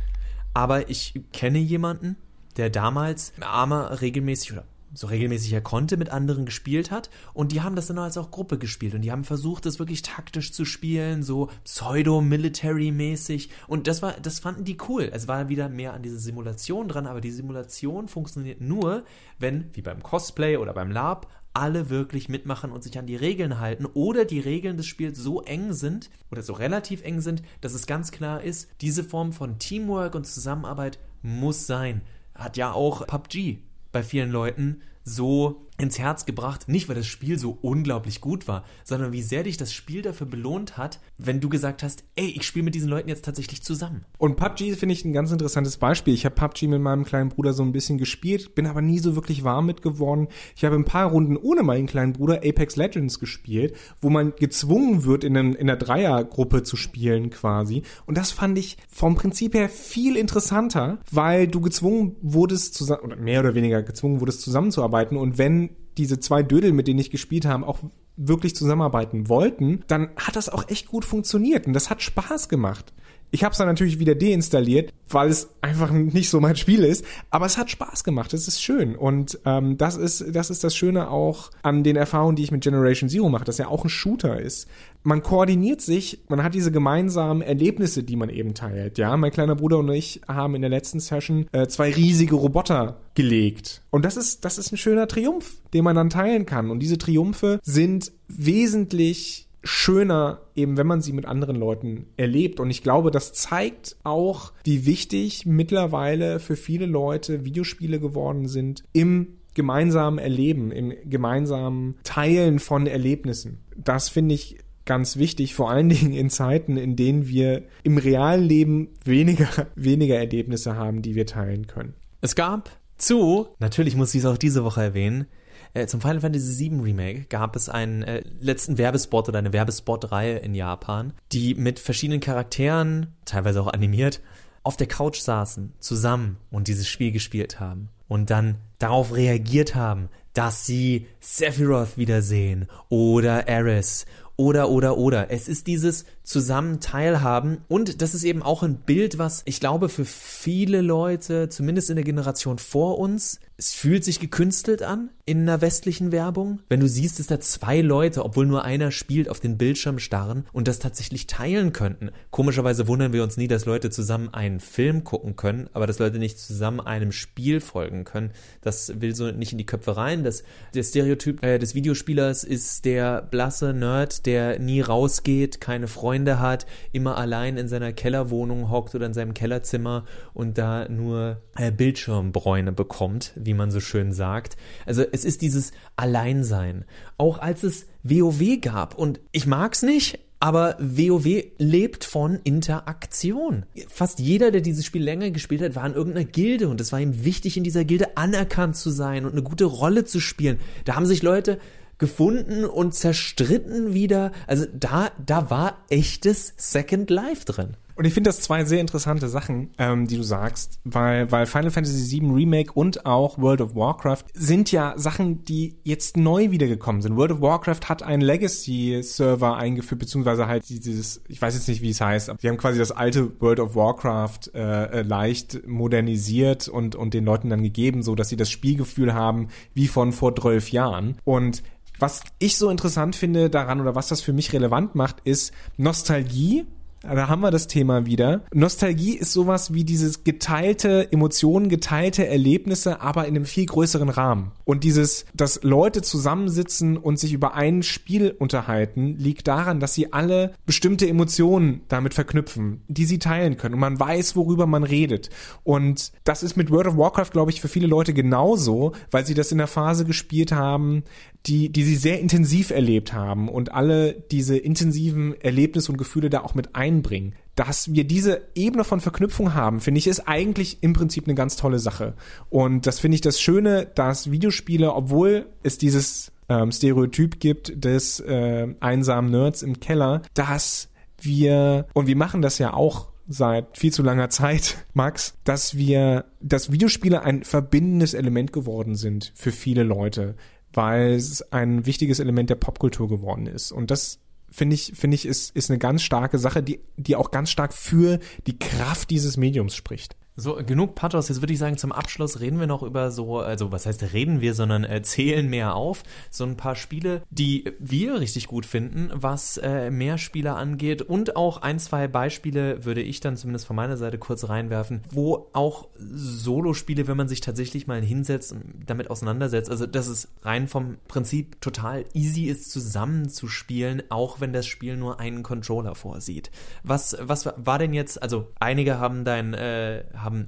Aber 0.53 0.89
ich 0.89 1.13
kenne 1.31 1.59
jemanden, 1.59 2.17
der 2.57 2.69
damals 2.69 3.33
Arma 3.41 3.87
regelmäßig 3.87 4.53
oder 4.53 4.65
so 4.93 5.07
regelmäßig 5.07 5.53
er 5.53 5.61
konnte, 5.61 5.97
mit 5.97 6.09
anderen 6.09 6.45
gespielt 6.45 6.91
hat. 6.91 7.09
Und 7.33 7.51
die 7.51 7.61
haben 7.61 7.75
das 7.75 7.87
dann 7.87 7.99
als 7.99 8.17
auch 8.17 8.31
Gruppe 8.31 8.57
gespielt. 8.57 8.95
Und 8.95 9.01
die 9.01 9.11
haben 9.11 9.23
versucht, 9.23 9.65
das 9.65 9.79
wirklich 9.79 10.01
taktisch 10.01 10.51
zu 10.51 10.65
spielen, 10.65 11.23
so 11.23 11.49
pseudo-military-mäßig. 11.63 13.49
Und 13.67 13.87
das 13.87 14.01
war, 14.01 14.13
das 14.13 14.39
fanden 14.39 14.63
die 14.63 14.77
cool. 14.87 15.09
Es 15.13 15.27
war 15.27 15.49
wieder 15.49 15.69
mehr 15.69 15.93
an 15.93 16.01
diese 16.01 16.19
Simulation 16.19 16.87
dran, 16.87 17.07
aber 17.07 17.21
die 17.21 17.31
Simulation 17.31 18.07
funktioniert 18.07 18.61
nur, 18.61 19.03
wenn, 19.37 19.69
wie 19.73 19.81
beim 19.81 20.01
Cosplay 20.01 20.57
oder 20.57 20.73
beim 20.73 20.91
Lab, 20.91 21.27
alle 21.53 21.89
wirklich 21.89 22.29
mitmachen 22.29 22.71
und 22.71 22.83
sich 22.83 22.97
an 22.97 23.07
die 23.07 23.15
Regeln 23.15 23.59
halten 23.59 23.85
oder 23.85 24.25
die 24.25 24.39
Regeln 24.39 24.77
des 24.77 24.85
Spiels 24.85 25.17
so 25.17 25.41
eng 25.41 25.73
sind 25.73 26.09
oder 26.31 26.41
so 26.41 26.53
relativ 26.53 27.03
eng 27.03 27.21
sind, 27.21 27.41
dass 27.61 27.73
es 27.73 27.87
ganz 27.87 28.11
klar 28.11 28.43
ist, 28.43 28.69
diese 28.81 29.03
Form 29.03 29.33
von 29.33 29.59
Teamwork 29.59 30.15
und 30.15 30.27
Zusammenarbeit 30.27 30.99
muss 31.21 31.67
sein. 31.67 32.01
Hat 32.35 32.57
ja 32.57 32.71
auch 32.71 33.05
PUBG 33.07 33.57
bei 33.91 34.03
vielen 34.03 34.31
Leuten 34.31 34.81
so 35.03 35.69
ins 35.79 35.97
Herz 35.97 36.25
gebracht, 36.25 36.67
nicht 36.67 36.89
weil 36.89 36.95
das 36.95 37.07
Spiel 37.07 37.39
so 37.39 37.57
unglaublich 37.61 38.21
gut 38.21 38.47
war, 38.47 38.63
sondern 38.83 39.13
wie 39.13 39.21
sehr 39.21 39.43
dich 39.43 39.57
das 39.57 39.73
Spiel 39.73 40.01
dafür 40.01 40.27
belohnt 40.27 40.77
hat, 40.77 40.99
wenn 41.17 41.39
du 41.39 41.49
gesagt 41.49 41.83
hast, 41.83 42.03
ey, 42.15 42.27
ich 42.27 42.43
spiele 42.43 42.65
mit 42.65 42.75
diesen 42.75 42.89
Leuten 42.89 43.09
jetzt 43.09 43.25
tatsächlich 43.25 43.63
zusammen. 43.63 44.05
Und 44.17 44.35
PUBG 44.35 44.75
finde 44.75 44.93
ich 44.93 45.05
ein 45.05 45.13
ganz 45.13 45.31
interessantes 45.31 45.77
Beispiel. 45.77 46.13
Ich 46.13 46.25
habe 46.25 46.35
PUBG 46.35 46.67
mit 46.67 46.81
meinem 46.81 47.05
kleinen 47.05 47.29
Bruder 47.29 47.53
so 47.53 47.63
ein 47.63 47.71
bisschen 47.71 47.97
gespielt, 47.97 48.55
bin 48.55 48.67
aber 48.67 48.81
nie 48.81 48.99
so 48.99 49.15
wirklich 49.15 49.43
warm 49.43 49.65
mit 49.65 49.81
geworden. 49.81 50.27
Ich 50.55 50.65
habe 50.65 50.75
ein 50.75 50.85
paar 50.85 51.09
Runden 51.09 51.37
ohne 51.37 51.63
meinen 51.63 51.87
kleinen 51.87 52.13
Bruder 52.13 52.41
Apex 52.43 52.75
Legends 52.75 53.19
gespielt, 53.19 53.75
wo 54.01 54.09
man 54.09 54.33
gezwungen 54.35 55.05
wird, 55.05 55.23
in, 55.23 55.37
einem, 55.37 55.55
in 55.55 55.69
einer 55.69 55.77
Dreiergruppe 55.77 56.63
zu 56.63 56.75
spielen 56.75 57.29
quasi. 57.29 57.83
Und 58.05 58.17
das 58.17 58.31
fand 58.31 58.57
ich 58.57 58.77
vom 58.89 59.15
Prinzip 59.15 59.53
her 59.53 59.69
viel 59.69 60.17
interessanter, 60.17 60.99
weil 61.09 61.47
du 61.47 61.61
gezwungen 61.61 62.17
wurdest, 62.21 62.73
zusammen, 62.73 63.03
oder 63.03 63.15
mehr 63.15 63.39
oder 63.39 63.55
weniger 63.55 63.81
gezwungen 63.81 64.19
wurdest, 64.19 64.41
zusammenzuarbeiten. 64.41 64.88
Und 65.17 65.37
wenn 65.37 65.69
diese 65.97 66.19
zwei 66.19 66.43
Dödel, 66.43 66.71
mit 66.71 66.87
denen 66.87 66.99
ich 66.99 67.11
gespielt 67.11 67.45
habe, 67.45 67.67
auch 67.67 67.79
wirklich 68.15 68.55
zusammenarbeiten 68.55 69.29
wollten, 69.29 69.83
dann 69.87 70.09
hat 70.17 70.35
das 70.35 70.49
auch 70.49 70.67
echt 70.67 70.87
gut 70.87 71.05
funktioniert 71.05 71.67
und 71.67 71.73
das 71.73 71.89
hat 71.89 72.01
Spaß 72.01 72.49
gemacht. 72.49 72.93
Ich 73.31 73.43
habe 73.43 73.51
es 73.51 73.57
dann 73.57 73.67
natürlich 73.67 73.99
wieder 73.99 74.15
deinstalliert, 74.15 74.93
weil 75.07 75.29
es 75.29 75.49
einfach 75.61 75.91
nicht 75.91 76.29
so 76.29 76.39
mein 76.39 76.55
Spiel 76.55 76.83
ist. 76.83 77.05
Aber 77.29 77.45
es 77.45 77.57
hat 77.57 77.69
Spaß 77.69 78.03
gemacht. 78.03 78.33
Es 78.33 78.47
ist 78.47 78.61
schön 78.61 78.95
und 78.95 79.39
ähm, 79.45 79.77
das 79.77 79.97
ist 79.97 80.35
das 80.35 80.49
ist 80.49 80.63
das 80.63 80.75
Schöne 80.75 81.09
auch 81.09 81.51
an 81.61 81.83
den 81.83 81.95
Erfahrungen, 81.95 82.35
die 82.35 82.43
ich 82.43 82.51
mit 82.51 82.63
Generation 82.63 83.09
Zero 83.09 83.29
mache, 83.29 83.43
dass 83.43 83.57
ja 83.57 83.67
auch 83.67 83.83
ein 83.83 83.89
Shooter 83.89 84.39
ist. 84.39 84.67
Man 85.03 85.23
koordiniert 85.23 85.79
sich, 85.81 86.25
man 86.27 86.43
hat 86.43 86.53
diese 86.53 86.71
gemeinsamen 86.71 87.41
Erlebnisse, 87.41 88.03
die 88.03 88.17
man 88.17 88.29
eben 88.29 88.53
teilt. 88.53 88.97
Ja, 88.97 89.15
mein 89.15 89.31
kleiner 89.31 89.55
Bruder 89.55 89.79
und 89.79 89.89
ich 89.89 90.21
haben 90.27 90.55
in 90.55 90.61
der 90.61 90.69
letzten 90.69 90.99
Session 90.99 91.47
äh, 91.53 91.67
zwei 91.67 91.91
riesige 91.91 92.35
Roboter 92.35 92.99
gelegt 93.15 93.81
und 93.91 94.05
das 94.05 94.17
ist 94.17 94.43
das 94.45 94.57
ist 94.57 94.71
ein 94.71 94.77
schöner 94.77 95.07
Triumph, 95.07 95.61
den 95.73 95.83
man 95.83 95.95
dann 95.95 96.09
teilen 96.09 96.45
kann. 96.45 96.69
Und 96.69 96.79
diese 96.79 96.97
Triumphe 96.97 97.59
sind 97.63 98.11
wesentlich 98.27 99.48
schöner, 99.63 100.41
eben 100.55 100.77
wenn 100.77 100.87
man 100.87 101.01
sie 101.01 101.13
mit 101.13 101.25
anderen 101.25 101.55
Leuten 101.55 102.07
erlebt. 102.17 102.59
Und 102.59 102.69
ich 102.69 102.83
glaube, 102.83 103.11
das 103.11 103.33
zeigt 103.33 103.97
auch, 104.03 104.53
wie 104.63 104.85
wichtig 104.85 105.45
mittlerweile 105.45 106.39
für 106.39 106.55
viele 106.55 106.85
Leute 106.85 107.45
Videospiele 107.45 107.99
geworden 107.99 108.47
sind 108.47 108.83
im 108.93 109.39
gemeinsamen 109.53 110.19
Erleben, 110.19 110.71
im 110.71 110.93
gemeinsamen 111.05 111.95
Teilen 112.03 112.59
von 112.59 112.87
Erlebnissen. 112.87 113.59
Das 113.75 114.09
finde 114.09 114.35
ich 114.35 114.57
ganz 114.85 115.17
wichtig, 115.17 115.53
vor 115.53 115.69
allen 115.69 115.89
Dingen 115.89 116.13
in 116.13 116.29
Zeiten, 116.29 116.77
in 116.77 116.95
denen 116.95 117.27
wir 117.27 117.63
im 117.83 117.97
realen 117.97 118.43
Leben 118.43 118.89
weniger, 119.05 119.47
weniger 119.75 120.17
Erlebnisse 120.17 120.75
haben, 120.75 121.01
die 121.01 121.15
wir 121.15 121.25
teilen 121.25 121.67
können. 121.67 121.93
Es 122.21 122.35
gab 122.35 122.71
zu, 122.97 123.47
natürlich 123.59 123.95
muss 123.95 124.13
ich 124.15 124.21
es 124.21 124.25
auch 124.25 124.37
diese 124.37 124.63
Woche 124.63 124.81
erwähnen, 124.81 125.27
äh, 125.73 125.87
zum 125.87 126.01
Final 126.01 126.21
Fantasy 126.21 126.69
VII 126.69 126.81
Remake 126.81 127.25
gab 127.29 127.55
es 127.55 127.69
einen 127.69 128.03
äh, 128.03 128.23
letzten 128.39 128.77
Werbespot 128.77 129.29
oder 129.29 129.39
eine 129.39 129.53
Werbespot-Reihe 129.53 130.37
in 130.37 130.55
Japan, 130.55 131.13
die 131.31 131.55
mit 131.55 131.79
verschiedenen 131.79 132.19
Charakteren, 132.19 133.13
teilweise 133.25 133.61
auch 133.61 133.67
animiert, 133.67 134.21
auf 134.63 134.77
der 134.77 134.87
Couch 134.87 135.19
saßen, 135.19 135.73
zusammen 135.79 136.37
und 136.51 136.67
dieses 136.67 136.87
Spiel 136.87 137.11
gespielt 137.11 137.59
haben 137.59 137.89
und 138.07 138.29
dann 138.29 138.55
darauf 138.77 139.13
reagiert 139.13 139.75
haben, 139.75 140.09
dass 140.33 140.65
sie 140.65 141.07
Sephiroth 141.19 141.97
wiedersehen 141.97 142.67
oder 142.89 143.47
Ares 143.47 144.05
oder 144.39 144.69
oder 144.69 144.97
oder. 144.97 145.31
Es 145.31 145.49
ist 145.49 145.67
dieses 145.67 146.05
zusammen 146.23 146.79
teilhaben. 146.79 147.57
Und 147.67 148.01
das 148.01 148.13
ist 148.13 148.23
eben 148.23 148.41
auch 148.41 148.63
ein 148.63 148.77
Bild, 148.77 149.17
was 149.17 149.41
ich 149.43 149.59
glaube 149.59 149.89
für 149.89 150.05
viele 150.05 150.79
Leute, 150.79 151.49
zumindest 151.49 151.89
in 151.89 151.97
der 151.97 152.05
Generation 152.05 152.57
vor 152.57 152.99
uns, 152.99 153.41
es 153.59 153.73
fühlt 153.73 154.05
sich 154.05 154.21
gekünstelt 154.21 154.83
an 154.83 155.09
in 155.25 155.41
einer 155.41 155.59
westlichen 155.59 156.13
Werbung. 156.13 156.61
Wenn 156.69 156.79
du 156.79 156.87
siehst, 156.87 157.19
dass 157.19 157.27
da 157.27 157.41
zwei 157.41 157.81
Leute, 157.81 158.23
obwohl 158.23 158.45
nur 158.45 158.63
einer 158.63 158.89
spielt, 158.89 159.27
auf 159.27 159.41
den 159.41 159.57
Bildschirm 159.57 159.99
starren 159.99 160.45
und 160.53 160.69
das 160.69 160.79
tatsächlich 160.79 161.27
teilen 161.27 161.73
könnten. 161.73 162.11
Komischerweise 162.31 162.87
wundern 162.87 163.11
wir 163.11 163.21
uns 163.21 163.35
nie, 163.35 163.49
dass 163.49 163.65
Leute 163.65 163.89
zusammen 163.89 164.33
einen 164.33 164.61
Film 164.61 165.03
gucken 165.03 165.35
können, 165.35 165.69
aber 165.73 165.87
dass 165.87 165.99
Leute 165.99 166.19
nicht 166.19 166.39
zusammen 166.39 166.79
einem 166.79 167.11
Spiel 167.11 167.59
folgen 167.59 168.05
können. 168.05 168.31
Das 168.61 169.01
will 169.01 169.13
so 169.13 169.29
nicht 169.29 169.51
in 169.51 169.57
die 169.57 169.65
Köpfe 169.65 169.97
rein. 169.97 170.23
Das, 170.23 170.43
der 170.73 170.83
Stereotyp 170.83 171.43
äh, 171.43 171.59
des 171.59 171.75
Videospielers 171.75 172.45
ist 172.45 172.85
der 172.85 173.21
blasse 173.21 173.73
Nerd, 173.73 174.25
der 174.25 174.57
nie 174.57 174.79
rausgeht, 174.79 175.59
keine 175.59 175.89
Freunde 175.89 176.39
hat, 176.39 176.65
immer 176.93 177.17
allein 177.17 177.57
in 177.57 177.67
seiner 177.67 177.91
Kellerwohnung 177.91 178.71
hockt 178.71 178.95
oder 178.95 179.05
in 179.05 179.13
seinem 179.13 179.33
Kellerzimmer 179.33 180.05
und 180.33 180.57
da 180.57 180.87
nur 180.87 181.41
äh, 181.57 181.71
Bildschirmbräune 181.71 182.71
bekommt, 182.71 183.33
wie 183.49 183.55
man 183.55 183.71
so 183.71 183.79
schön 183.79 184.13
sagt. 184.13 184.57
Also 184.85 185.03
es 185.11 185.25
ist 185.25 185.41
dieses 185.41 185.71
Alleinsein. 185.95 186.85
Auch 187.17 187.39
als 187.39 187.63
es 187.63 187.87
WoW 188.03 188.61
gab 188.61 188.93
und 188.93 189.19
ich 189.31 189.47
mag's 189.47 189.81
nicht, 189.81 190.19
aber 190.39 190.77
WoW 190.79 191.45
lebt 191.57 192.05
von 192.05 192.39
Interaktion. 192.43 193.65
Fast 193.87 194.19
jeder, 194.19 194.51
der 194.51 194.61
dieses 194.61 194.85
Spiel 194.85 195.03
länger 195.03 195.31
gespielt 195.31 195.63
hat, 195.63 195.75
war 195.75 195.87
in 195.87 195.95
irgendeiner 195.95 196.25
Gilde 196.25 196.69
und 196.69 196.79
es 196.79 196.91
war 196.91 197.01
ihm 197.01 197.25
wichtig, 197.25 197.57
in 197.57 197.63
dieser 197.63 197.85
Gilde 197.85 198.15
anerkannt 198.17 198.77
zu 198.77 198.91
sein 198.91 199.25
und 199.25 199.31
eine 199.31 199.41
gute 199.41 199.65
Rolle 199.65 200.05
zu 200.05 200.19
spielen. 200.19 200.59
Da 200.85 200.95
haben 200.95 201.07
sich 201.07 201.23
Leute 201.23 201.57
gefunden 201.97 202.65
und 202.65 202.93
zerstritten 202.93 203.95
wieder. 203.95 204.31
Also 204.45 204.65
da, 204.71 205.11
da 205.25 205.49
war 205.49 205.83
echtes 205.89 206.53
Second 206.55 207.09
Life 207.09 207.45
drin. 207.45 207.75
Und 207.99 208.05
ich 208.05 208.13
finde 208.13 208.29
das 208.29 208.39
zwei 208.39 208.63
sehr 208.63 208.79
interessante 208.79 209.27
Sachen, 209.27 209.71
ähm, 209.77 210.07
die 210.07 210.15
du 210.15 210.23
sagst, 210.23 210.79
weil, 210.85 211.29
weil 211.33 211.45
Final 211.45 211.69
Fantasy 211.69 212.21
VII 212.21 212.31
Remake 212.31 212.71
und 212.71 213.05
auch 213.05 213.37
World 213.39 213.59
of 213.59 213.75
Warcraft 213.75 214.23
sind 214.33 214.71
ja 214.71 214.93
Sachen, 214.95 215.43
die 215.43 215.81
jetzt 215.83 216.15
neu 216.15 216.49
wiedergekommen 216.49 217.01
sind. 217.01 217.17
World 217.17 217.33
of 217.33 217.41
Warcraft 217.41 217.89
hat 217.89 218.01
einen 218.01 218.21
Legacy-Server 218.21 219.57
eingeführt, 219.57 219.99
beziehungsweise 219.99 220.47
halt 220.47 220.69
dieses, 220.69 221.21
ich 221.27 221.41
weiß 221.41 221.55
jetzt 221.55 221.67
nicht, 221.67 221.81
wie 221.81 221.89
es 221.89 221.99
heißt, 221.99 222.29
aber 222.29 222.39
die 222.39 222.47
haben 222.47 222.55
quasi 222.55 222.79
das 222.79 222.93
alte 222.93 223.37
World 223.41 223.59
of 223.59 223.75
Warcraft 223.75 224.53
äh, 224.53 224.99
äh, 224.99 225.01
leicht 225.01 225.67
modernisiert 225.67 226.69
und, 226.69 226.95
und 226.95 227.13
den 227.13 227.25
Leuten 227.25 227.49
dann 227.49 227.63
gegeben, 227.63 228.01
so 228.01 228.15
dass 228.15 228.29
sie 228.29 228.37
das 228.37 228.49
Spielgefühl 228.49 229.13
haben 229.13 229.49
wie 229.73 229.87
von 229.87 230.13
vor 230.13 230.33
zwölf 230.33 230.71
Jahren. 230.71 231.17
Und 231.25 231.63
was 231.99 232.21
ich 232.39 232.55
so 232.55 232.69
interessant 232.69 233.17
finde 233.17 233.49
daran 233.49 233.81
oder 233.81 233.93
was 233.93 234.07
das 234.07 234.21
für 234.21 234.31
mich 234.31 234.53
relevant 234.53 234.95
macht, 234.95 235.17
ist 235.25 235.51
Nostalgie 235.75 236.65
da 237.01 237.29
haben 237.29 237.41
wir 237.41 237.51
das 237.51 237.67
Thema 237.67 238.05
wieder. 238.05 238.41
Nostalgie 238.53 239.15
ist 239.15 239.31
sowas 239.31 239.73
wie 239.73 239.83
dieses 239.83 240.23
geteilte 240.23 241.11
Emotionen, 241.11 241.69
geteilte 241.69 242.27
Erlebnisse, 242.27 243.01
aber 243.01 243.25
in 243.25 243.35
einem 243.35 243.45
viel 243.45 243.65
größeren 243.65 244.09
Rahmen. 244.09 244.51
Und 244.65 244.83
dieses, 244.83 245.25
dass 245.33 245.63
Leute 245.63 246.01
zusammensitzen 246.01 246.97
und 246.97 247.17
sich 247.19 247.33
über 247.33 247.53
ein 247.53 247.83
Spiel 247.83 248.35
unterhalten, 248.37 249.15
liegt 249.17 249.47
daran, 249.47 249.79
dass 249.79 249.93
sie 249.93 250.13
alle 250.13 250.53
bestimmte 250.65 251.07
Emotionen 251.07 251.81
damit 251.87 252.13
verknüpfen, 252.13 252.81
die 252.87 253.05
sie 253.05 253.19
teilen 253.19 253.57
können. 253.57 253.75
Und 253.75 253.79
man 253.79 253.99
weiß, 253.99 254.35
worüber 254.35 254.67
man 254.67 254.83
redet. 254.83 255.29
Und 255.63 256.11
das 256.23 256.43
ist 256.43 256.57
mit 256.57 256.69
World 256.69 256.87
of 256.87 256.97
Warcraft, 256.97 257.31
glaube 257.31 257.51
ich, 257.51 257.61
für 257.61 257.67
viele 257.69 257.87
Leute 257.87 258.13
genauso, 258.13 258.93
weil 259.11 259.25
sie 259.25 259.33
das 259.33 259.51
in 259.51 259.57
der 259.57 259.67
Phase 259.67 260.05
gespielt 260.05 260.51
haben, 260.51 261.03
die, 261.45 261.69
die 261.69 261.83
sie 261.83 261.95
sehr 261.95 262.19
intensiv 262.19 262.69
erlebt 262.69 263.13
haben 263.13 263.47
und 263.47 263.73
alle 263.73 264.13
diese 264.13 264.57
intensiven 264.57 265.39
Erlebnisse 265.41 265.91
und 265.91 265.97
Gefühle 265.97 266.29
da 266.29 266.41
auch 266.41 266.53
mit 266.53 266.75
einbringen. 266.75 267.33
Dass 267.55 267.93
wir 267.93 268.03
diese 268.03 268.41
Ebene 268.55 268.83
von 268.83 268.99
Verknüpfung 268.99 269.53
haben, 269.53 269.81
finde 269.81 269.99
ich, 269.99 270.07
ist 270.07 270.27
eigentlich 270.27 270.77
im 270.81 270.93
Prinzip 270.93 271.25
eine 271.25 271.35
ganz 271.35 271.55
tolle 271.55 271.79
Sache. 271.79 272.13
Und 272.49 272.87
das 272.87 272.99
finde 272.99 273.15
ich 273.15 273.21
das 273.21 273.39
Schöne, 273.39 273.87
dass 273.95 274.31
Videospiele, 274.31 274.93
obwohl 274.93 275.47
es 275.63 275.77
dieses 275.77 276.31
ähm, 276.49 276.71
Stereotyp 276.71 277.39
gibt 277.39 277.83
des 277.83 278.19
äh, 278.19 278.67
einsamen 278.79 279.31
Nerds 279.31 279.61
im 279.61 279.79
Keller, 279.79 280.21
dass 280.33 280.89
wir, 281.21 281.87
und 281.93 282.07
wir 282.07 282.15
machen 282.15 282.41
das 282.41 282.59
ja 282.59 282.73
auch 282.73 283.09
seit 283.27 283.77
viel 283.77 283.93
zu 283.93 284.03
langer 284.03 284.29
Zeit, 284.29 284.85
Max, 284.93 285.35
dass 285.43 285.77
wir, 285.77 286.25
dass 286.41 286.71
Videospiele 286.71 287.21
ein 287.21 287.43
verbindendes 287.43 288.13
Element 288.13 288.51
geworden 288.51 288.95
sind 288.95 289.31
für 289.35 289.51
viele 289.51 289.83
Leute 289.83 290.35
weil 290.73 291.13
es 291.13 291.41
ein 291.51 291.85
wichtiges 291.85 292.19
Element 292.19 292.49
der 292.49 292.55
Popkultur 292.55 293.07
geworden 293.07 293.47
ist. 293.47 293.71
Und 293.71 293.91
das 293.91 294.19
finde 294.51 294.75
ich, 294.75 294.93
finde 294.95 295.15
ich, 295.15 295.25
ist, 295.25 295.55
ist 295.55 295.69
eine 295.69 295.79
ganz 295.79 296.01
starke 296.01 296.37
Sache, 296.37 296.63
die, 296.63 296.79
die 296.97 297.15
auch 297.15 297.31
ganz 297.31 297.49
stark 297.49 297.73
für 297.73 298.19
die 298.47 298.57
Kraft 298.57 299.09
dieses 299.09 299.37
Mediums 299.37 299.75
spricht. 299.75 300.15
So, 300.35 300.55
genug 300.65 300.95
Pathos. 300.95 301.27
Jetzt 301.27 301.41
würde 301.41 301.51
ich 301.51 301.59
sagen, 301.59 301.77
zum 301.77 301.91
Abschluss 301.91 302.39
reden 302.39 302.61
wir 302.61 302.67
noch 302.67 302.81
über 302.81 303.11
so, 303.11 303.39
also 303.39 303.73
was 303.73 303.85
heißt 303.85 304.13
reden 304.13 304.39
wir, 304.39 304.53
sondern 304.53 304.85
erzählen 304.85 305.45
mehr 305.47 305.75
auf. 305.75 306.03
So 306.29 306.45
ein 306.45 306.55
paar 306.55 306.75
Spiele, 306.75 307.23
die 307.29 307.73
wir 307.77 308.21
richtig 308.21 308.47
gut 308.47 308.65
finden, 308.65 309.11
was 309.13 309.57
äh, 309.57 309.91
mehr 309.91 310.17
Spieler 310.17 310.55
angeht. 310.55 311.01
Und 311.01 311.35
auch 311.35 311.61
ein, 311.61 311.77
zwei 311.77 312.07
Beispiele 312.07 312.85
würde 312.85 313.01
ich 313.01 313.19
dann 313.19 313.35
zumindest 313.35 313.67
von 313.67 313.75
meiner 313.75 313.97
Seite 313.97 314.17
kurz 314.17 314.47
reinwerfen, 314.47 315.01
wo 315.11 315.49
auch 315.51 315.89
Solo-Spiele, 315.97 317.07
wenn 317.07 317.17
man 317.17 317.27
sich 317.27 317.41
tatsächlich 317.41 317.87
mal 317.87 318.01
hinsetzt 318.01 318.53
und 318.53 318.83
damit 318.85 319.09
auseinandersetzt, 319.09 319.69
also 319.69 319.87
dass 319.87 320.07
es 320.07 320.29
rein 320.43 320.69
vom 320.69 320.99
Prinzip 321.09 321.59
total 321.59 322.05
easy 322.13 322.45
ist, 322.45 322.71
zusammenzuspielen, 322.71 324.03
auch 324.09 324.39
wenn 324.39 324.53
das 324.53 324.67
Spiel 324.67 324.95
nur 324.95 325.19
einen 325.19 325.43
Controller 325.43 325.95
vorsieht. 325.95 326.49
Was, 326.83 327.17
was 327.19 327.49
war 327.57 327.77
denn 327.77 327.93
jetzt, 327.93 328.23
also 328.23 328.47
einige 328.59 328.99
haben 328.99 329.25
dein, 329.25 329.53
äh, 329.53 330.05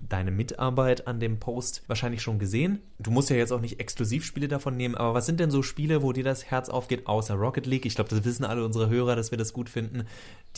deine 0.10 0.32
Mitarbeit 0.32 1.08
an 1.08 1.20
dem 1.20 1.40
Post 1.40 1.84
wahrscheinlich 1.88 2.22
schon 2.22 2.40
gesehen. 2.40 2.80
Du 3.00 3.12
musst 3.12 3.30
ja 3.30 3.36
jetzt 3.36 3.52
auch 3.52 3.62
nicht 3.62 3.80
Exklusivspiele 3.80 4.48
davon 4.48 4.78
nehmen, 4.78 4.96
aber 4.96 5.14
was 5.14 5.26
sind 5.26 5.40
denn 5.40 5.52
so 5.52 5.64
Spiele, 5.64 6.02
wo 6.02 6.14
dir 6.14 6.24
das 6.24 6.46
Herz 6.46 6.70
aufgeht, 6.70 7.08
außer 7.08 7.36
Rocket 7.36 7.66
League? 7.66 7.86
Ich 7.86 7.96
glaube, 7.96 8.10
das 8.10 8.24
wissen 8.24 8.46
alle 8.46 8.64
unsere 8.66 8.90
Hörer, 8.90 9.16
dass 9.16 9.32
wir 9.32 9.38
das 9.38 9.54
gut 9.54 9.70
finden, 9.70 10.06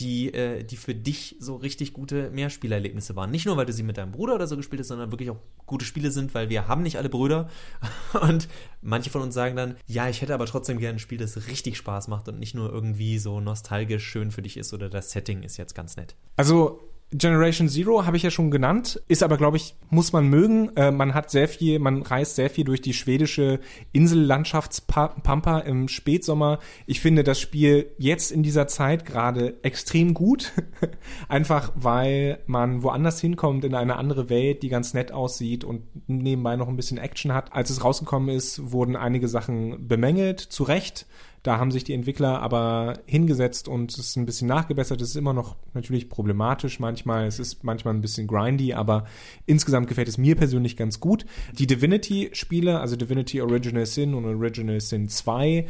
die, 0.00 0.32
äh, 0.32 0.64
die 0.64 0.76
für 0.76 0.94
dich 0.94 1.36
so 1.38 1.56
richtig 1.56 1.92
gute 1.92 2.30
Mehrspielerlebnisse 2.30 3.16
waren. 3.16 3.30
Nicht 3.30 3.46
nur, 3.46 3.56
weil 3.56 3.66
du 3.66 3.72
sie 3.72 3.82
mit 3.82 3.96
deinem 3.96 4.12
Bruder 4.12 4.34
oder 4.34 4.46
so 4.46 4.56
gespielt 4.56 4.80
hast, 4.80 4.88
sondern 4.88 5.12
wirklich 5.12 5.30
auch 5.30 5.38
gute 5.66 5.84
Spiele 5.84 6.10
sind, 6.10 6.34
weil 6.34 6.48
wir 6.48 6.68
haben 6.68 6.82
nicht 6.82 6.98
alle 6.98 7.08
Brüder. 7.08 7.48
Und 8.20 8.48
manche 8.82 9.10
von 9.10 9.22
uns 9.22 9.34
sagen 9.34 9.56
dann, 9.56 9.76
ja, 9.86 10.08
ich 10.08 10.22
hätte 10.22 10.34
aber 10.34 10.46
trotzdem 10.46 10.78
gerne 10.78 10.96
ein 10.96 11.00
Spiel, 11.00 11.18
das 11.18 11.46
richtig 11.48 11.76
Spaß 11.76 12.08
macht 12.08 12.28
und 12.28 12.38
nicht 12.38 12.54
nur 12.54 12.72
irgendwie 12.72 13.18
so 13.18 13.40
nostalgisch 13.40 14.04
schön 14.04 14.30
für 14.30 14.42
dich 14.42 14.56
ist 14.56 14.72
oder 14.72 14.88
das 14.88 15.10
Setting 15.10 15.42
ist 15.42 15.56
jetzt 15.56 15.74
ganz 15.74 15.96
nett. 15.96 16.14
Also 16.36 16.93
Generation 17.12 17.68
Zero 17.68 18.06
habe 18.06 18.16
ich 18.16 18.24
ja 18.24 18.30
schon 18.30 18.50
genannt, 18.50 19.00
ist 19.06 19.22
aber, 19.22 19.36
glaube 19.36 19.56
ich, 19.56 19.76
muss 19.88 20.12
man 20.12 20.26
mögen. 20.26 20.74
Äh, 20.76 20.90
man 20.90 21.14
hat 21.14 21.30
sehr 21.30 21.46
viel, 21.46 21.78
man 21.78 22.02
reist 22.02 22.34
sehr 22.34 22.50
viel 22.50 22.64
durch 22.64 22.80
die 22.80 22.92
schwedische 22.92 23.60
Insellandschaftspampa 23.92 25.60
im 25.60 25.86
Spätsommer. 25.86 26.58
Ich 26.86 27.00
finde 27.00 27.22
das 27.22 27.40
Spiel 27.40 27.92
jetzt 27.98 28.32
in 28.32 28.42
dieser 28.42 28.66
Zeit 28.66 29.04
gerade 29.04 29.54
extrem 29.62 30.12
gut. 30.12 30.52
Einfach 31.28 31.72
weil 31.76 32.40
man 32.46 32.82
woanders 32.82 33.20
hinkommt 33.20 33.64
in 33.64 33.74
eine 33.74 33.96
andere 33.96 34.28
Welt, 34.28 34.62
die 34.62 34.68
ganz 34.68 34.92
nett 34.92 35.12
aussieht 35.12 35.62
und 35.62 35.82
nebenbei 36.08 36.56
noch 36.56 36.68
ein 36.68 36.76
bisschen 36.76 36.98
Action 36.98 37.32
hat. 37.32 37.52
Als 37.52 37.70
es 37.70 37.84
rausgekommen 37.84 38.34
ist, 38.34 38.72
wurden 38.72 38.96
einige 38.96 39.28
Sachen 39.28 39.86
bemängelt, 39.86 40.40
zu 40.40 40.64
Recht. 40.64 41.06
Da 41.44 41.58
haben 41.58 41.70
sich 41.70 41.84
die 41.84 41.92
Entwickler 41.92 42.40
aber 42.40 42.94
hingesetzt 43.04 43.68
und 43.68 43.92
es 43.92 43.98
ist 43.98 44.16
ein 44.16 44.24
bisschen 44.24 44.48
nachgebessert. 44.48 45.02
Es 45.02 45.10
ist 45.10 45.16
immer 45.16 45.34
noch 45.34 45.56
natürlich 45.74 46.08
problematisch 46.08 46.80
manchmal. 46.80 47.26
Es 47.26 47.38
ist 47.38 47.62
manchmal 47.62 47.92
ein 47.92 48.00
bisschen 48.00 48.26
grindy, 48.26 48.72
aber 48.72 49.04
insgesamt 49.44 49.86
gefällt 49.86 50.08
es 50.08 50.16
mir 50.16 50.36
persönlich 50.36 50.74
ganz 50.74 51.00
gut. 51.00 51.26
Die 51.52 51.66
Divinity-Spiele, 51.66 52.80
also 52.80 52.96
Divinity 52.96 53.42
Original 53.42 53.84
Sin 53.84 54.14
und 54.14 54.24
Original 54.24 54.80
Sin 54.80 55.10
2, 55.10 55.66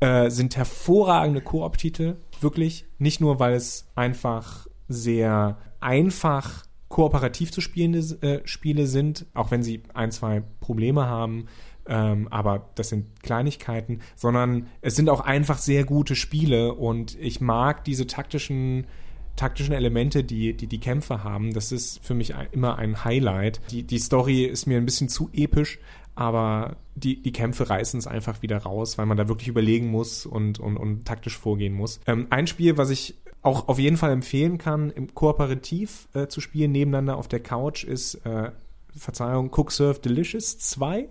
äh, 0.00 0.30
sind 0.30 0.56
hervorragende 0.56 1.42
Koop-Titel. 1.42 2.16
Wirklich. 2.40 2.86
Nicht 2.96 3.20
nur, 3.20 3.38
weil 3.38 3.52
es 3.52 3.86
einfach 3.94 4.66
sehr 4.88 5.58
einfach 5.78 6.64
kooperativ 6.88 7.52
zu 7.52 7.60
spielende 7.60 7.98
äh, 8.22 8.40
Spiele 8.46 8.86
sind, 8.86 9.26
auch 9.34 9.50
wenn 9.50 9.62
sie 9.62 9.82
ein, 9.92 10.10
zwei 10.10 10.42
Probleme 10.60 11.04
haben, 11.04 11.48
ähm, 11.88 12.28
aber 12.28 12.68
das 12.74 12.90
sind 12.90 13.22
Kleinigkeiten, 13.22 14.00
sondern 14.14 14.66
es 14.80 14.96
sind 14.96 15.08
auch 15.08 15.20
einfach 15.20 15.58
sehr 15.58 15.84
gute 15.84 16.14
Spiele 16.14 16.74
und 16.74 17.18
ich 17.18 17.40
mag 17.40 17.84
diese 17.84 18.06
taktischen 18.06 18.86
taktischen 19.36 19.72
Elemente, 19.72 20.24
die, 20.24 20.52
die 20.54 20.66
die 20.66 20.80
Kämpfe 20.80 21.22
haben, 21.22 21.54
das 21.54 21.70
ist 21.70 22.04
für 22.04 22.14
mich 22.14 22.34
immer 22.50 22.76
ein 22.76 23.04
Highlight. 23.04 23.60
Die, 23.70 23.84
die 23.84 24.00
Story 24.00 24.44
ist 24.44 24.66
mir 24.66 24.78
ein 24.78 24.84
bisschen 24.84 25.08
zu 25.08 25.30
episch, 25.32 25.78
aber 26.16 26.76
die, 26.96 27.22
die 27.22 27.30
Kämpfe 27.30 27.70
reißen 27.70 27.98
es 27.98 28.08
einfach 28.08 28.42
wieder 28.42 28.58
raus, 28.58 28.98
weil 28.98 29.06
man 29.06 29.16
da 29.16 29.28
wirklich 29.28 29.46
überlegen 29.46 29.86
muss 29.86 30.26
und, 30.26 30.58
und, 30.58 30.76
und 30.76 31.04
taktisch 31.04 31.38
vorgehen 31.38 31.72
muss. 31.72 32.00
Ähm, 32.08 32.26
ein 32.30 32.48
Spiel, 32.48 32.76
was 32.76 32.90
ich 32.90 33.14
auch 33.42 33.68
auf 33.68 33.78
jeden 33.78 33.96
Fall 33.96 34.10
empfehlen 34.10 34.58
kann, 34.58 34.90
im 34.90 35.14
kooperativ 35.14 36.08
äh, 36.14 36.26
zu 36.26 36.40
spielen, 36.40 36.72
nebeneinander 36.72 37.16
auf 37.16 37.28
der 37.28 37.40
Couch, 37.40 37.84
ist, 37.84 38.16
äh, 38.26 38.50
Verzeihung, 38.96 39.50
Cook 39.54 39.70
Serve 39.70 40.00
Delicious 40.00 40.58
2. 40.58 41.08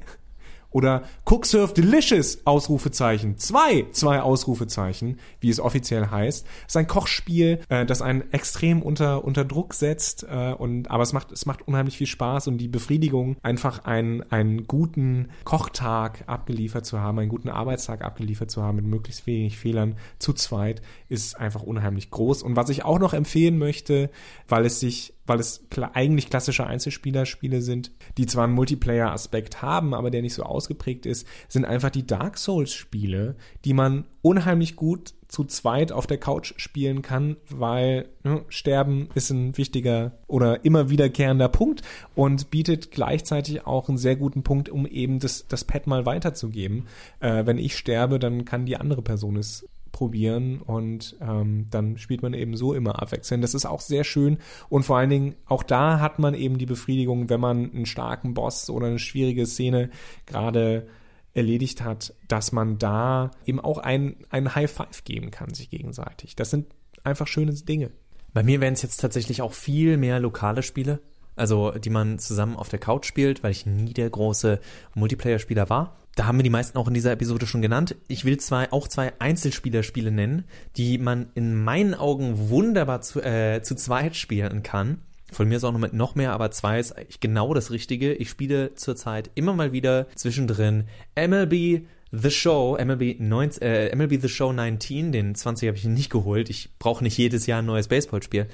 Oder 0.71 1.03
Cook 1.25 1.45
Serve 1.45 1.73
Delicious, 1.73 2.45
Ausrufezeichen. 2.45 3.37
Zwei, 3.37 3.87
zwei 3.91 4.21
Ausrufezeichen, 4.21 5.19
wie 5.39 5.49
es 5.49 5.59
offiziell 5.59 6.07
heißt. 6.07 6.45
Es 6.45 6.67
ist 6.67 6.77
ein 6.77 6.87
Kochspiel, 6.87 7.61
äh, 7.69 7.85
das 7.85 8.01
einen 8.01 8.31
extrem 8.31 8.81
unter, 8.81 9.23
unter 9.23 9.45
Druck 9.45 9.73
setzt. 9.73 10.23
Äh, 10.23 10.53
und, 10.53 10.91
aber 10.91 11.03
es 11.03 11.13
macht, 11.13 11.31
es 11.31 11.45
macht 11.45 11.67
unheimlich 11.67 11.97
viel 11.97 12.07
Spaß 12.07 12.47
und 12.47 12.57
die 12.57 12.67
Befriedigung, 12.67 13.37
einfach 13.41 13.85
einen, 13.85 14.23
einen 14.31 14.67
guten 14.67 15.29
Kochtag 15.45 16.23
abgeliefert 16.27 16.85
zu 16.85 16.99
haben, 16.99 17.19
einen 17.19 17.29
guten 17.29 17.49
Arbeitstag 17.49 18.03
abgeliefert 18.03 18.51
zu 18.51 18.61
haben 18.61 18.75
mit 18.77 18.85
möglichst 18.85 19.25
wenig 19.25 19.57
Fehlern 19.57 19.95
zu 20.19 20.33
zweit, 20.33 20.81
ist 21.09 21.39
einfach 21.39 21.63
unheimlich 21.63 22.11
groß. 22.11 22.43
Und 22.43 22.55
was 22.55 22.69
ich 22.69 22.83
auch 22.83 22.99
noch 22.99 23.13
empfehlen 23.13 23.57
möchte, 23.57 24.09
weil 24.47 24.65
es 24.65 24.79
sich 24.79 25.13
weil 25.27 25.39
es 25.39 25.65
eigentlich 25.93 26.29
klassische 26.29 26.65
Einzelspielerspiele 26.65 27.61
sind, 27.61 27.91
die 28.17 28.25
zwar 28.25 28.45
einen 28.45 28.53
Multiplayer-Aspekt 28.53 29.61
haben, 29.61 29.93
aber 29.93 30.09
der 30.09 30.21
nicht 30.21 30.33
so 30.33 30.43
ausgeprägt 30.43 31.05
ist, 31.05 31.27
sind 31.47 31.65
einfach 31.65 31.89
die 31.89 32.07
Dark 32.07 32.37
Souls-Spiele, 32.37 33.35
die 33.65 33.73
man 33.73 34.05
unheimlich 34.21 34.75
gut 34.75 35.13
zu 35.27 35.43
zweit 35.43 35.91
auf 35.91 36.07
der 36.07 36.17
Couch 36.17 36.53
spielen 36.57 37.01
kann, 37.01 37.35
weil 37.49 38.07
ne, 38.23 38.45
Sterben 38.47 39.09
ist 39.13 39.29
ein 39.29 39.57
wichtiger 39.57 40.13
oder 40.27 40.63
immer 40.63 40.89
wiederkehrender 40.89 41.49
Punkt 41.49 41.81
und 42.15 42.49
bietet 42.49 42.91
gleichzeitig 42.91 43.65
auch 43.65 43.89
einen 43.89 43.97
sehr 43.97 44.15
guten 44.15 44.43
Punkt, 44.43 44.69
um 44.69 44.85
eben 44.85 45.19
das, 45.19 45.45
das 45.47 45.65
Pad 45.65 45.87
mal 45.87 46.05
weiterzugeben. 46.05 46.87
Äh, 47.19 47.45
wenn 47.45 47.57
ich 47.57 47.75
sterbe, 47.75 48.19
dann 48.19 48.45
kann 48.45 48.65
die 48.65 48.77
andere 48.77 49.01
Person 49.01 49.35
es 49.35 49.67
probieren 49.97 50.61
und 50.61 51.15
ähm, 51.21 51.65
dann 51.71 51.97
spielt 51.97 52.21
man 52.21 52.35
eben 52.35 52.55
so 52.55 52.75
immer 52.75 53.01
abwechselnd. 53.01 53.43
Das 53.43 53.55
ist 53.55 53.65
auch 53.65 53.81
sehr 53.81 54.03
schön 54.03 54.37
und 54.69 54.83
vor 54.83 54.97
allen 54.97 55.09
Dingen 55.09 55.35
auch 55.47 55.63
da 55.63 55.99
hat 55.99 56.19
man 56.19 56.35
eben 56.35 56.59
die 56.59 56.67
Befriedigung, 56.67 57.31
wenn 57.31 57.39
man 57.39 57.71
einen 57.73 57.87
starken 57.87 58.35
Boss 58.35 58.69
oder 58.69 58.85
eine 58.85 58.99
schwierige 58.99 59.47
Szene 59.47 59.89
gerade 60.27 60.85
erledigt 61.33 61.83
hat, 61.83 62.13
dass 62.27 62.51
man 62.51 62.77
da 62.77 63.31
eben 63.47 63.59
auch 63.59 63.79
ein, 63.79 64.17
ein 64.29 64.53
High 64.53 64.69
Five 64.69 65.03
geben 65.03 65.31
kann 65.31 65.55
sich 65.55 65.71
gegenseitig. 65.71 66.35
Das 66.35 66.51
sind 66.51 66.67
einfach 67.03 67.25
schöne 67.25 67.53
Dinge. 67.53 67.89
Bei 68.33 68.43
mir 68.43 68.61
wären 68.61 68.73
es 68.73 68.83
jetzt 68.83 68.97
tatsächlich 68.97 69.41
auch 69.41 69.53
viel 69.53 69.97
mehr 69.97 70.19
lokale 70.19 70.61
Spiele, 70.61 70.99
also 71.37 71.71
die 71.71 71.89
man 71.89 72.19
zusammen 72.19 72.55
auf 72.55 72.69
der 72.69 72.79
Couch 72.79 73.05
spielt, 73.05 73.43
weil 73.43 73.51
ich 73.51 73.65
nie 73.65 73.93
der 73.93 74.09
große 74.09 74.59
Multiplayer-Spieler 74.95 75.69
war 75.69 75.97
da 76.17 76.25
haben 76.25 76.39
wir 76.39 76.43
die 76.43 76.49
meisten 76.49 76.77
auch 76.79 76.87
in 76.87 76.95
dieser 76.95 77.11
Episode 77.11 77.45
schon 77.45 77.61
genannt. 77.61 77.95
Ich 78.07 78.25
will 78.25 78.37
zwei, 78.37 78.71
auch 78.71 78.87
zwei 78.87 79.13
Einzelspielerspiele 79.19 80.11
nennen, 80.11 80.45
die 80.75 80.97
man 80.97 81.27
in 81.35 81.63
meinen 81.63 81.93
Augen 81.93 82.49
wunderbar 82.49 83.01
zu, 83.01 83.21
äh, 83.21 83.61
zu 83.61 83.75
zweit 83.75 84.15
spielen 84.15 84.63
kann. 84.63 85.01
Von 85.31 85.47
mir 85.47 85.57
ist 85.57 85.63
auch 85.63 85.71
noch 85.71 85.79
mit 85.79 85.93
noch 85.93 86.15
mehr, 86.15 86.33
aber 86.33 86.49
zwei 86.49 86.79
ist 86.79 86.93
eigentlich 86.93 87.19
genau 87.19 87.53
das 87.53 87.69
Richtige. 87.69 88.13
Ich 88.13 88.29
spiele 88.29 88.73
zurzeit 88.73 89.29
immer 89.35 89.53
mal 89.53 89.73
wieder 89.73 90.07
zwischendrin 90.15 90.85
MLB 91.15 91.85
The 92.11 92.31
Show, 92.31 92.77
MLB, 92.83 93.19
19, 93.19 93.61
äh, 93.61 93.95
MLB 93.95 94.19
The 94.19 94.29
Show 94.29 94.51
19, 94.51 95.11
den 95.11 95.35
20 95.35 95.67
habe 95.67 95.77
ich 95.77 95.85
nicht 95.85 96.09
geholt. 96.09 96.49
Ich 96.49 96.69
brauche 96.79 97.03
nicht 97.03 97.17
jedes 97.17 97.45
Jahr 97.45 97.61
ein 97.61 97.65
neues 97.65 97.89
Baseballspiel. 97.89 98.47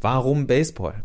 Warum 0.00 0.46
Baseball? 0.46 1.02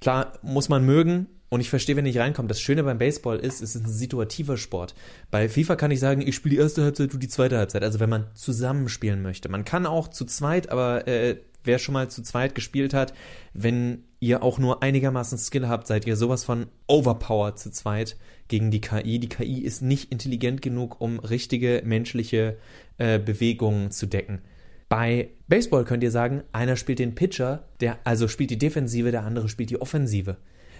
Klar, 0.00 0.32
muss 0.42 0.68
man 0.68 0.84
mögen, 0.84 1.26
und 1.48 1.60
ich 1.60 1.70
verstehe, 1.70 1.96
wenn 1.96 2.06
ich 2.06 2.18
reinkomme. 2.18 2.48
Das 2.48 2.60
Schöne 2.60 2.82
beim 2.82 2.98
Baseball 2.98 3.38
ist, 3.38 3.62
es 3.62 3.76
ist 3.76 3.84
ein 3.84 3.90
situativer 3.90 4.56
Sport. 4.56 4.94
Bei 5.30 5.48
FIFA 5.48 5.76
kann 5.76 5.90
ich 5.90 6.00
sagen, 6.00 6.20
ich 6.20 6.34
spiele 6.34 6.56
die 6.56 6.60
erste 6.60 6.82
Halbzeit, 6.82 7.12
du 7.12 7.18
die 7.18 7.28
zweite 7.28 7.56
Halbzeit. 7.56 7.84
Also 7.84 8.00
wenn 8.00 8.10
man 8.10 8.26
zusammenspielen 8.34 9.22
möchte. 9.22 9.48
Man 9.48 9.64
kann 9.64 9.86
auch 9.86 10.08
zu 10.08 10.24
zweit, 10.24 10.70
aber 10.70 11.06
äh, 11.06 11.36
wer 11.62 11.78
schon 11.78 11.92
mal 11.92 12.08
zu 12.08 12.22
zweit 12.22 12.54
gespielt 12.54 12.94
hat, 12.94 13.14
wenn 13.52 14.04
ihr 14.18 14.42
auch 14.42 14.58
nur 14.58 14.82
einigermaßen 14.82 15.38
Skill 15.38 15.68
habt, 15.68 15.86
seid 15.86 16.06
ihr 16.06 16.16
sowas 16.16 16.44
von 16.44 16.66
overpowered 16.88 17.58
zu 17.58 17.70
zweit 17.70 18.16
gegen 18.48 18.70
die 18.70 18.80
KI. 18.80 19.18
Die 19.20 19.28
KI 19.28 19.60
ist 19.60 19.82
nicht 19.82 20.10
intelligent 20.10 20.62
genug, 20.62 21.00
um 21.00 21.20
richtige 21.20 21.82
menschliche 21.84 22.56
äh, 22.98 23.18
Bewegungen 23.18 23.90
zu 23.92 24.06
decken. 24.06 24.40
Bei 24.88 25.30
Baseball 25.48 25.84
könnt 25.84 26.02
ihr 26.02 26.10
sagen, 26.10 26.42
einer 26.52 26.76
spielt 26.76 26.98
den 26.98 27.14
Pitcher, 27.14 27.64
der 27.80 27.98
also 28.04 28.28
spielt 28.28 28.50
die 28.50 28.58
Defensive, 28.58 29.10
der 29.10 29.24
andere 29.24 29.48
spielt 29.48 29.70
die 29.70 29.80
Offensive 29.80 30.36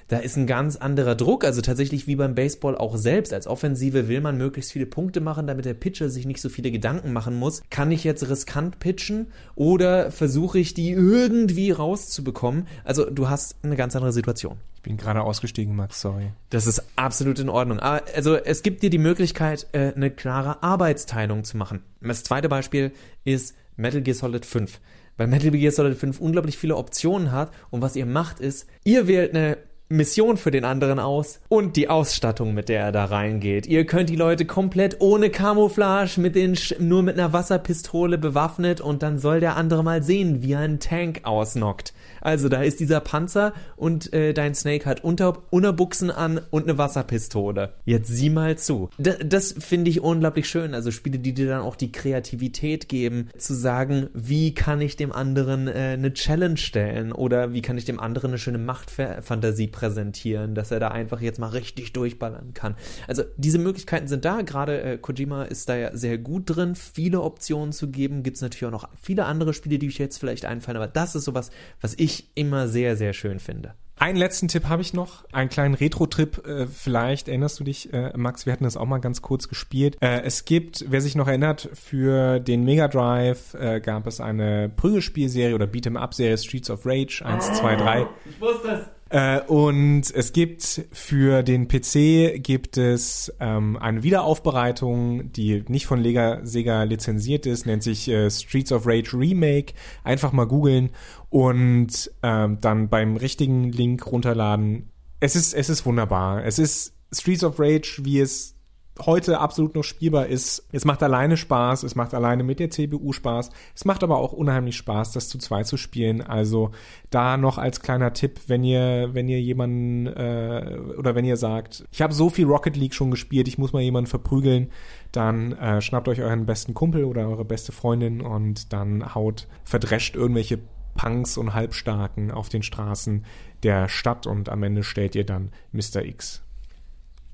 da 0.09 0.19
ist 0.19 0.37
ein 0.37 0.47
ganz 0.47 0.77
anderer 0.77 1.15
Druck. 1.15 1.45
Also 1.45 1.61
tatsächlich 1.61 2.07
wie 2.07 2.17
beim 2.17 2.35
Baseball 2.35 2.77
auch 2.77 2.97
selbst. 2.97 3.33
Als 3.33 3.47
Offensive 3.47 4.09
will 4.09 4.21
man 4.21 4.37
möglichst 4.37 4.73
viele 4.73 4.87
Punkte 4.87 5.21
machen, 5.21 5.47
damit 5.47 5.65
der 5.65 5.75
Pitcher 5.75 6.09
sich 6.09 6.27
nicht 6.27 6.41
so 6.41 6.49
viele 6.49 6.71
Gedanken 6.71 7.13
machen 7.13 7.35
muss. 7.35 7.63
Kann 7.71 7.91
ich 7.91 8.05
jetzt 8.05 8.29
riskant 8.29 8.79
pitchen 8.79 9.29
oder 9.55 10.11
versuche 10.11 10.59
ich 10.59 10.75
die 10.75 10.91
irgendwie 10.91 11.71
rauszubekommen? 11.71 12.67
Also 12.85 13.09
du 13.11 13.29
hast 13.29 13.57
eine 13.63 13.77
ganz 13.77 13.97
andere 13.97 14.13
Situation. 14.13 14.57
Ich 14.77 14.83
bin 14.83 14.97
gerade 14.97 15.23
ausgestiegen, 15.23 15.75
Max, 15.75 16.01
sorry. 16.01 16.31
Das 16.51 16.69
ist 16.69 16.85
absolut 16.95 17.41
in 17.41 17.49
Ordnung. 17.49 17.81
Also 17.81 18.37
es 18.37 18.63
gibt 18.63 18.85
dir 18.85 18.91
die 18.91 18.99
Möglichkeit, 18.99 19.67
äh, 19.73 19.93
eine 19.97 20.13
klare 20.13 20.63
Arbeitsteilung 20.63 21.43
zu 21.43 21.57
machen. 21.57 21.83
Das 22.01 22.23
zweite 22.23 22.49
Beispiel 22.49 22.93
ist 23.25 23.57
Metal 23.77 24.03
Gear 24.03 24.15
Solid 24.15 24.45
5 24.45 24.81
weil 25.17 25.27
Metal 25.27 25.51
Gear 25.51 25.73
Solid 25.73 25.97
5 25.97 26.21
unglaublich 26.21 26.59
viele 26.59 26.77
Optionen 26.77 27.33
hat 27.33 27.51
und 27.71 27.83
was 27.83 27.97
ihr 27.97 28.07
macht 28.07 28.41
ist, 28.41 28.67
ihr 28.85 29.07
wählt 29.09 29.35
eine 29.35 29.59
Mission 29.89 30.37
für 30.37 30.51
den 30.51 30.65
anderen 30.65 30.99
aus 30.99 31.39
und 31.49 31.77
die 31.77 31.89
Ausstattung, 31.89 32.55
mit 32.55 32.69
der 32.69 32.81
er 32.81 32.93
da 32.93 33.05
reingeht. 33.05 33.69
Ihr 33.69 33.87
könnt 33.87 34.11
die 34.11 34.17
Leute 34.17 34.45
komplett 34.45 35.01
ohne 35.01 35.31
Camouflage, 35.31 36.21
mit 36.21 36.35
den 36.35 36.57
Sch 36.57 36.75
nur 36.81 37.05
mit 37.05 37.17
einer 37.17 37.33
Wasserpistole 37.33 38.19
bewaffnet 38.19 38.81
und 38.81 39.05
dann 39.05 39.21
soll 39.21 39.39
der 39.39 39.57
andere 39.57 39.85
mal 39.85 40.03
sehen, 40.03 40.43
wie 40.43 40.55
er 40.55 40.59
einen 40.59 40.81
Tank 40.81 41.21
ausnockt. 41.23 41.95
Also 42.27 42.49
da 42.49 42.61
ist 42.61 42.81
dieser 42.81 42.99
Panzer 42.99 43.53
und 43.77 44.13
äh, 44.13 44.35
dein 44.35 44.57
Snake 44.57 44.85
hat 44.85 45.05
Unter 45.05 45.45
Unterbuchsen 45.51 46.11
an 46.11 46.41
und 46.51 46.65
eine 46.65 46.77
Wasserpistole. 46.77 47.75
Jetzt 47.85 48.09
sieh 48.09 48.31
mal 48.31 48.59
zu. 48.59 48.91
D 48.99 49.15
das 49.25 49.55
finde 49.57 49.93
ich 49.93 50.01
unglaublich 50.01 50.49
schön. 50.49 50.75
Also 50.75 50.91
Spiele, 50.91 51.21
die 51.21 51.35
dir 51.35 51.47
dann 51.47 51.61
auch 51.61 51.77
die 51.77 51.93
Kreativität 51.93 52.89
geben, 52.89 53.29
zu 53.39 53.55
sagen, 53.55 54.09
wie 54.13 54.55
kann 54.55 54.81
ich 54.81 54.97
dem 54.97 55.13
anderen 55.13 55.69
äh, 55.69 55.95
eine 55.95 56.15
Challenge 56.15 56.57
stellen 56.57 57.13
oder 57.13 57.53
wie 57.53 57.63
kann 57.63 57.79
ich 57.79 57.85
dem 57.85 58.01
anderen 58.01 58.33
eine 58.33 58.39
schöne 58.39 58.59
Machtfantasie 58.59 59.69
präsentieren, 59.69 60.57
dass 60.57 60.73
er 60.73 60.81
da 60.81 60.89
einfach 60.89 61.21
jetzt 61.21 61.39
mal 61.39 61.51
richtig 61.51 61.93
durchballern 61.93 62.55
kann. 62.55 62.75
Also 63.07 63.23
diese 63.37 63.61
Möglichkeiten 63.61 64.09
sind 64.09 64.25
da. 64.25 64.43
Gerade 64.43 64.83
äh, 64.83 64.99
Kojima 64.99 65.45
ist 65.45 65.69
da 65.69 65.77
ja 65.77 65.97
sehr 65.97 66.19
gut 66.19 66.43
drin, 66.47 66.75
viele 66.75 67.21
Optionen 67.21 67.71
zu 67.71 67.89
geben. 67.89 68.25
Gibt 68.25 68.35
es 68.35 68.43
natürlich 68.43 68.67
auch 68.67 68.83
noch 68.83 68.89
viele 69.01 69.27
andere 69.27 69.55
Spiele, 69.55 69.79
die 69.79 69.87
ich 69.87 69.99
jetzt 69.99 70.19
vielleicht 70.19 70.45
einfallen, 70.45 70.77
aber 70.77 70.89
das 70.89 71.15
ist 71.15 71.23
sowas, 71.23 71.51
was 71.81 71.95
ich 71.97 72.16
immer 72.35 72.69
sehr, 72.69 72.97
sehr 72.97 73.13
schön 73.13 73.39
finde. 73.39 73.75
Einen 73.99 74.19
letzten 74.19 74.49
Tipp 74.49 74.69
habe 74.69 74.83
ich 74.83 74.93
noch, 74.93 75.25
einen 75.33 75.49
kleinen 75.49 75.73
Retro-Trip. 75.73 76.47
Äh, 76.47 76.67
vielleicht 76.67 77.29
erinnerst 77.29 77.59
du 77.59 77.65
dich, 77.65 77.95
äh, 77.95 78.13
Max, 78.15 78.45
wir 78.45 78.53
hatten 78.53 78.65
das 78.65 78.77
auch 78.77 78.85
mal 78.85 78.99
ganz 78.99 79.23
kurz 79.23 79.49
gespielt. 79.49 79.97
Äh, 80.03 80.21
es 80.21 80.45
gibt, 80.45 80.85
wer 80.89 81.01
sich 81.01 81.15
noch 81.15 81.29
erinnert, 81.29 81.71
für 81.73 82.39
den 82.39 82.65
Mega 82.65 82.89
Drive 82.89 83.55
äh, 83.55 83.81
gab 83.81 84.07
es 84.07 84.21
eine 84.21 84.69
Prügelspielserie 84.69 85.55
oder 85.55 85.65
Beat'em-up-Serie 85.65 86.37
Streets 86.37 86.69
of 86.69 86.85
Rage 86.85 87.23
1, 87.25 87.55
2, 87.55 87.77
3. 87.77 88.07
Ich 88.29 88.39
wusste 88.39 88.69
es. 88.69 88.96
Äh, 89.09 89.41
und 89.43 90.03
es 90.15 90.33
gibt 90.33 90.87
für 90.91 91.43
den 91.43 91.69
PC 91.69 92.43
gibt 92.43 92.77
es 92.77 93.33
ähm, 93.39 93.77
eine 93.77 94.03
Wiederaufbereitung, 94.03 95.33
die 95.33 95.65
nicht 95.69 95.87
von 95.87 96.01
Lega, 96.01 96.41
Sega 96.45 96.83
lizenziert 96.83 97.47
ist, 97.47 97.67
nennt 97.67 97.85
sich 97.85 98.09
äh, 98.09 98.31
Streets 98.31 98.73
of 98.73 98.87
Rage 98.87 99.17
Remake. 99.17 99.75
Einfach 100.03 100.33
mal 100.33 100.47
googeln 100.47 100.91
und 101.31 102.11
ähm, 102.23 102.59
dann 102.61 102.89
beim 102.89 103.17
richtigen 103.17 103.71
Link 103.71 104.07
runterladen. 104.11 104.91
Es 105.21 105.37
ist, 105.37 105.55
es 105.55 105.69
ist 105.69 105.87
wunderbar. 105.87 106.45
Es 106.45 106.59
ist 106.59 106.95
Streets 107.13 107.45
of 107.45 107.61
Rage, 107.61 108.01
wie 108.03 108.19
es 108.19 108.56
heute 109.05 109.41
absolut 109.41 109.75
noch 109.75 109.85
spielbar 109.85 110.27
ist. 110.27 110.67
Es 110.73 110.85
macht 110.85 111.03
alleine 111.03 111.37
Spaß, 111.37 111.83
es 111.83 111.95
macht 111.95 112.15
alleine 112.15 112.43
mit 112.43 112.61
der 112.61 112.71
CPU 112.71 113.13
Spaß. 113.13 113.51
Es 113.75 113.85
macht 113.85 114.03
aber 114.03 114.19
auch 114.19 114.33
unheimlich 114.33 114.77
Spaß, 114.77 115.13
das 115.13 115.29
zu 115.29 115.39
zweit 115.39 115.67
zu 115.67 115.77
spielen. 115.77 116.23
Also 116.23 116.71
da 117.11 117.37
noch 117.37 117.59
als 117.59 117.81
kleiner 117.81 118.13
Tipp, 118.13 118.41
wenn 118.47 118.65
ihr, 118.65 119.11
wenn 119.13 119.29
ihr 119.29 119.41
jemanden 119.41 120.07
äh, 120.07 120.79
oder 120.99 121.15
wenn 121.15 121.25
ihr 121.25 121.37
sagt, 121.37 121.85
ich 121.93 122.03
habe 122.03 122.15
so 122.15 122.31
viel 122.31 122.47
Rocket 122.47 122.77
League 122.77 122.95
schon 122.95 123.11
gespielt, 123.11 123.49
ich 123.49 123.59
muss 123.59 123.73
mal 123.73 123.83
jemanden 123.83 124.09
verprügeln, 124.09 124.71
dann 125.13 125.53
äh, 125.53 125.81
schnappt 125.81 126.09
euch 126.09 126.21
euren 126.21 126.47
besten 126.47 126.75
Kumpel 126.75 127.05
oder 127.05 127.29
eure 127.29 127.45
beste 127.45 127.73
Freundin 127.73 128.21
und 128.21 128.73
dann 128.73 129.15
haut, 129.15 129.47
verdrescht 129.65 130.17
irgendwelche 130.17 130.59
Punks 130.97 131.37
und 131.37 131.55
Halbstarken 131.55 132.31
auf 132.31 132.49
den 132.49 132.63
Straßen 132.63 133.25
der 133.63 133.89
Stadt 133.89 134.27
und 134.27 134.49
am 134.49 134.63
Ende 134.63 134.83
stellt 134.83 135.15
ihr 135.15 135.25
dann 135.25 135.51
Mr. 135.73 136.05
X. 136.05 136.46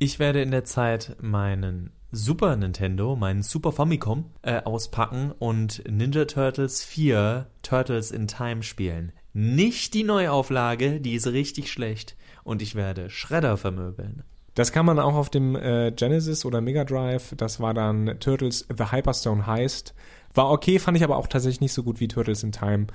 Ich 0.05 0.19
werde 0.19 0.43
in 0.43 0.51
der 0.51 0.65
Zeit 0.65 1.15
meinen 1.21 1.93
Super 2.11 2.57
Nintendo, 2.57 3.15
meinen 3.15 3.45
Super 3.45 3.71
Famicom 3.71 4.25
äh, 4.43 4.61
auspacken 4.61 5.31
und 5.39 5.85
Ninja 5.89 6.25
Turtles 6.25 6.83
4 6.83 7.47
Turtles 7.63 8.11
in 8.11 8.27
Time 8.27 8.65
spielen. 8.65 9.13
Nicht 9.33 9.95
die 9.95 10.03
Neuauflage, 10.03 11.01
die 11.01 11.15
ist 11.15 11.29
richtig 11.29 11.71
schlecht. 11.71 12.17
Und 12.43 12.63
ich 12.63 12.75
werde 12.75 13.11
Shredder 13.11 13.57
vermöbeln. 13.57 14.25
Das 14.55 14.73
kann 14.73 14.87
man 14.87 14.99
auch 14.99 15.15
auf 15.15 15.31
dem 15.31 15.55
äh, 15.55 15.93
Genesis 15.93 16.45
oder 16.45 16.61
Mega 16.61 16.83
Drive. 16.83 17.35
Das 17.37 17.61
war 17.61 17.73
dann 17.73 18.17
Turtles 18.19 18.67
The 18.77 18.91
Hyperstone 18.91 19.47
Heist. 19.47 19.95
War 20.35 20.51
okay, 20.51 20.81
fand 20.81 20.97
ich 20.97 21.05
aber 21.05 21.17
auch 21.17 21.29
tatsächlich 21.29 21.61
nicht 21.61 21.75
so 21.75 21.85
gut 21.85 22.01
wie 22.01 22.09
Turtles 22.09 22.43
in 22.43 22.51
Time. 22.51 22.89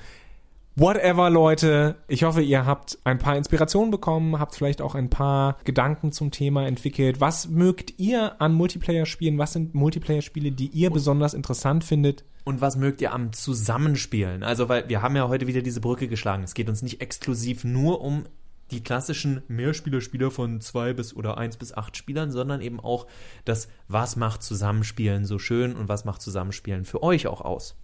Whatever, 0.79 1.31
Leute. 1.31 1.95
Ich 2.07 2.23
hoffe, 2.23 2.43
ihr 2.43 2.67
habt 2.67 2.99
ein 3.03 3.17
paar 3.17 3.35
Inspirationen 3.35 3.89
bekommen, 3.89 4.37
habt 4.37 4.53
vielleicht 4.53 4.79
auch 4.79 4.93
ein 4.93 5.09
paar 5.09 5.57
Gedanken 5.63 6.11
zum 6.11 6.29
Thema 6.29 6.67
entwickelt. 6.67 7.19
Was 7.19 7.49
mögt 7.49 7.99
ihr 7.99 8.39
an 8.39 8.53
Multiplayer-Spielen? 8.53 9.39
Was 9.39 9.53
sind 9.53 9.73
Multiplayer-Spiele, 9.73 10.51
die 10.51 10.67
ihr 10.67 10.91
besonders 10.91 11.33
interessant 11.33 11.83
findet? 11.83 12.25
Und 12.43 12.61
was 12.61 12.75
mögt 12.75 13.01
ihr 13.01 13.11
am 13.11 13.33
Zusammenspielen? 13.33 14.43
Also, 14.43 14.69
weil 14.69 14.87
wir 14.87 15.01
haben 15.01 15.15
ja 15.15 15.27
heute 15.27 15.47
wieder 15.47 15.63
diese 15.63 15.81
Brücke 15.81 16.07
geschlagen. 16.07 16.43
Es 16.43 16.53
geht 16.53 16.69
uns 16.69 16.83
nicht 16.83 17.01
exklusiv 17.01 17.63
nur 17.63 18.01
um 18.01 18.27
die 18.69 18.83
klassischen 18.83 19.41
Mehrspieler-Spieler 19.47 20.29
von 20.29 20.61
zwei 20.61 20.93
bis 20.93 21.15
oder 21.15 21.39
eins 21.39 21.57
bis 21.57 21.73
acht 21.73 21.97
Spielern, 21.97 22.29
sondern 22.29 22.61
eben 22.61 22.79
auch 22.79 23.07
das, 23.45 23.67
was 23.87 24.15
macht 24.15 24.43
Zusammenspielen 24.43 25.25
so 25.25 25.39
schön 25.39 25.75
und 25.75 25.89
was 25.89 26.05
macht 26.05 26.21
Zusammenspielen 26.21 26.85
für 26.85 27.01
euch 27.01 27.25
auch 27.25 27.41
aus. 27.41 27.75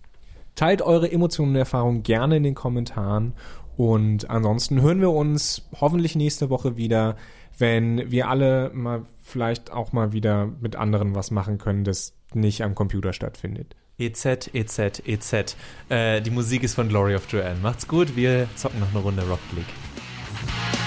Teilt 0.56 0.82
eure 0.82 1.12
Emotionen 1.12 1.52
und 1.52 1.58
Erfahrungen 1.58 2.04
gerne 2.04 2.38
in 2.38 2.44
den 2.44 2.56
Kommentaren. 2.56 3.34
Und 3.76 4.30
ansonsten 4.30 4.82
hören 4.82 5.02
wir 5.02 5.12
uns 5.12 5.68
hoffentlich 5.80 6.16
nächste 6.16 6.50
Woche 6.50 6.78
wieder, 6.78 7.16
wenn 7.58 8.12
wir 8.12 8.30
alle 8.30 8.72
mal 8.74 9.04
vielleicht 9.24 9.72
auch 9.72 9.94
mal 9.94 10.14
wieder 10.14 10.50
mit 10.62 10.76
anderen 10.76 11.16
was 11.16 11.32
machen 11.32 11.58
können, 11.58 11.84
das 11.84 12.14
nicht 12.34 12.64
am 12.64 12.76
Computer 12.76 13.14
stattfindet. 13.14 13.76
EZ, 13.98 14.50
EZ, 14.54 15.04
EZ. 15.06 15.56
Äh, 15.90 16.22
die 16.22 16.32
Musik 16.32 16.64
ist 16.64 16.76
von 16.76 16.90
Glory 16.90 17.16
of 17.16 17.32
Joanne. 17.32 17.60
Macht's 17.62 17.88
gut, 17.88 18.16
wir 18.16 18.48
zocken 18.56 18.80
noch 18.80 18.90
eine 18.90 19.00
Runde 19.00 19.22
Rocket 19.24 19.54
League. 19.54 20.83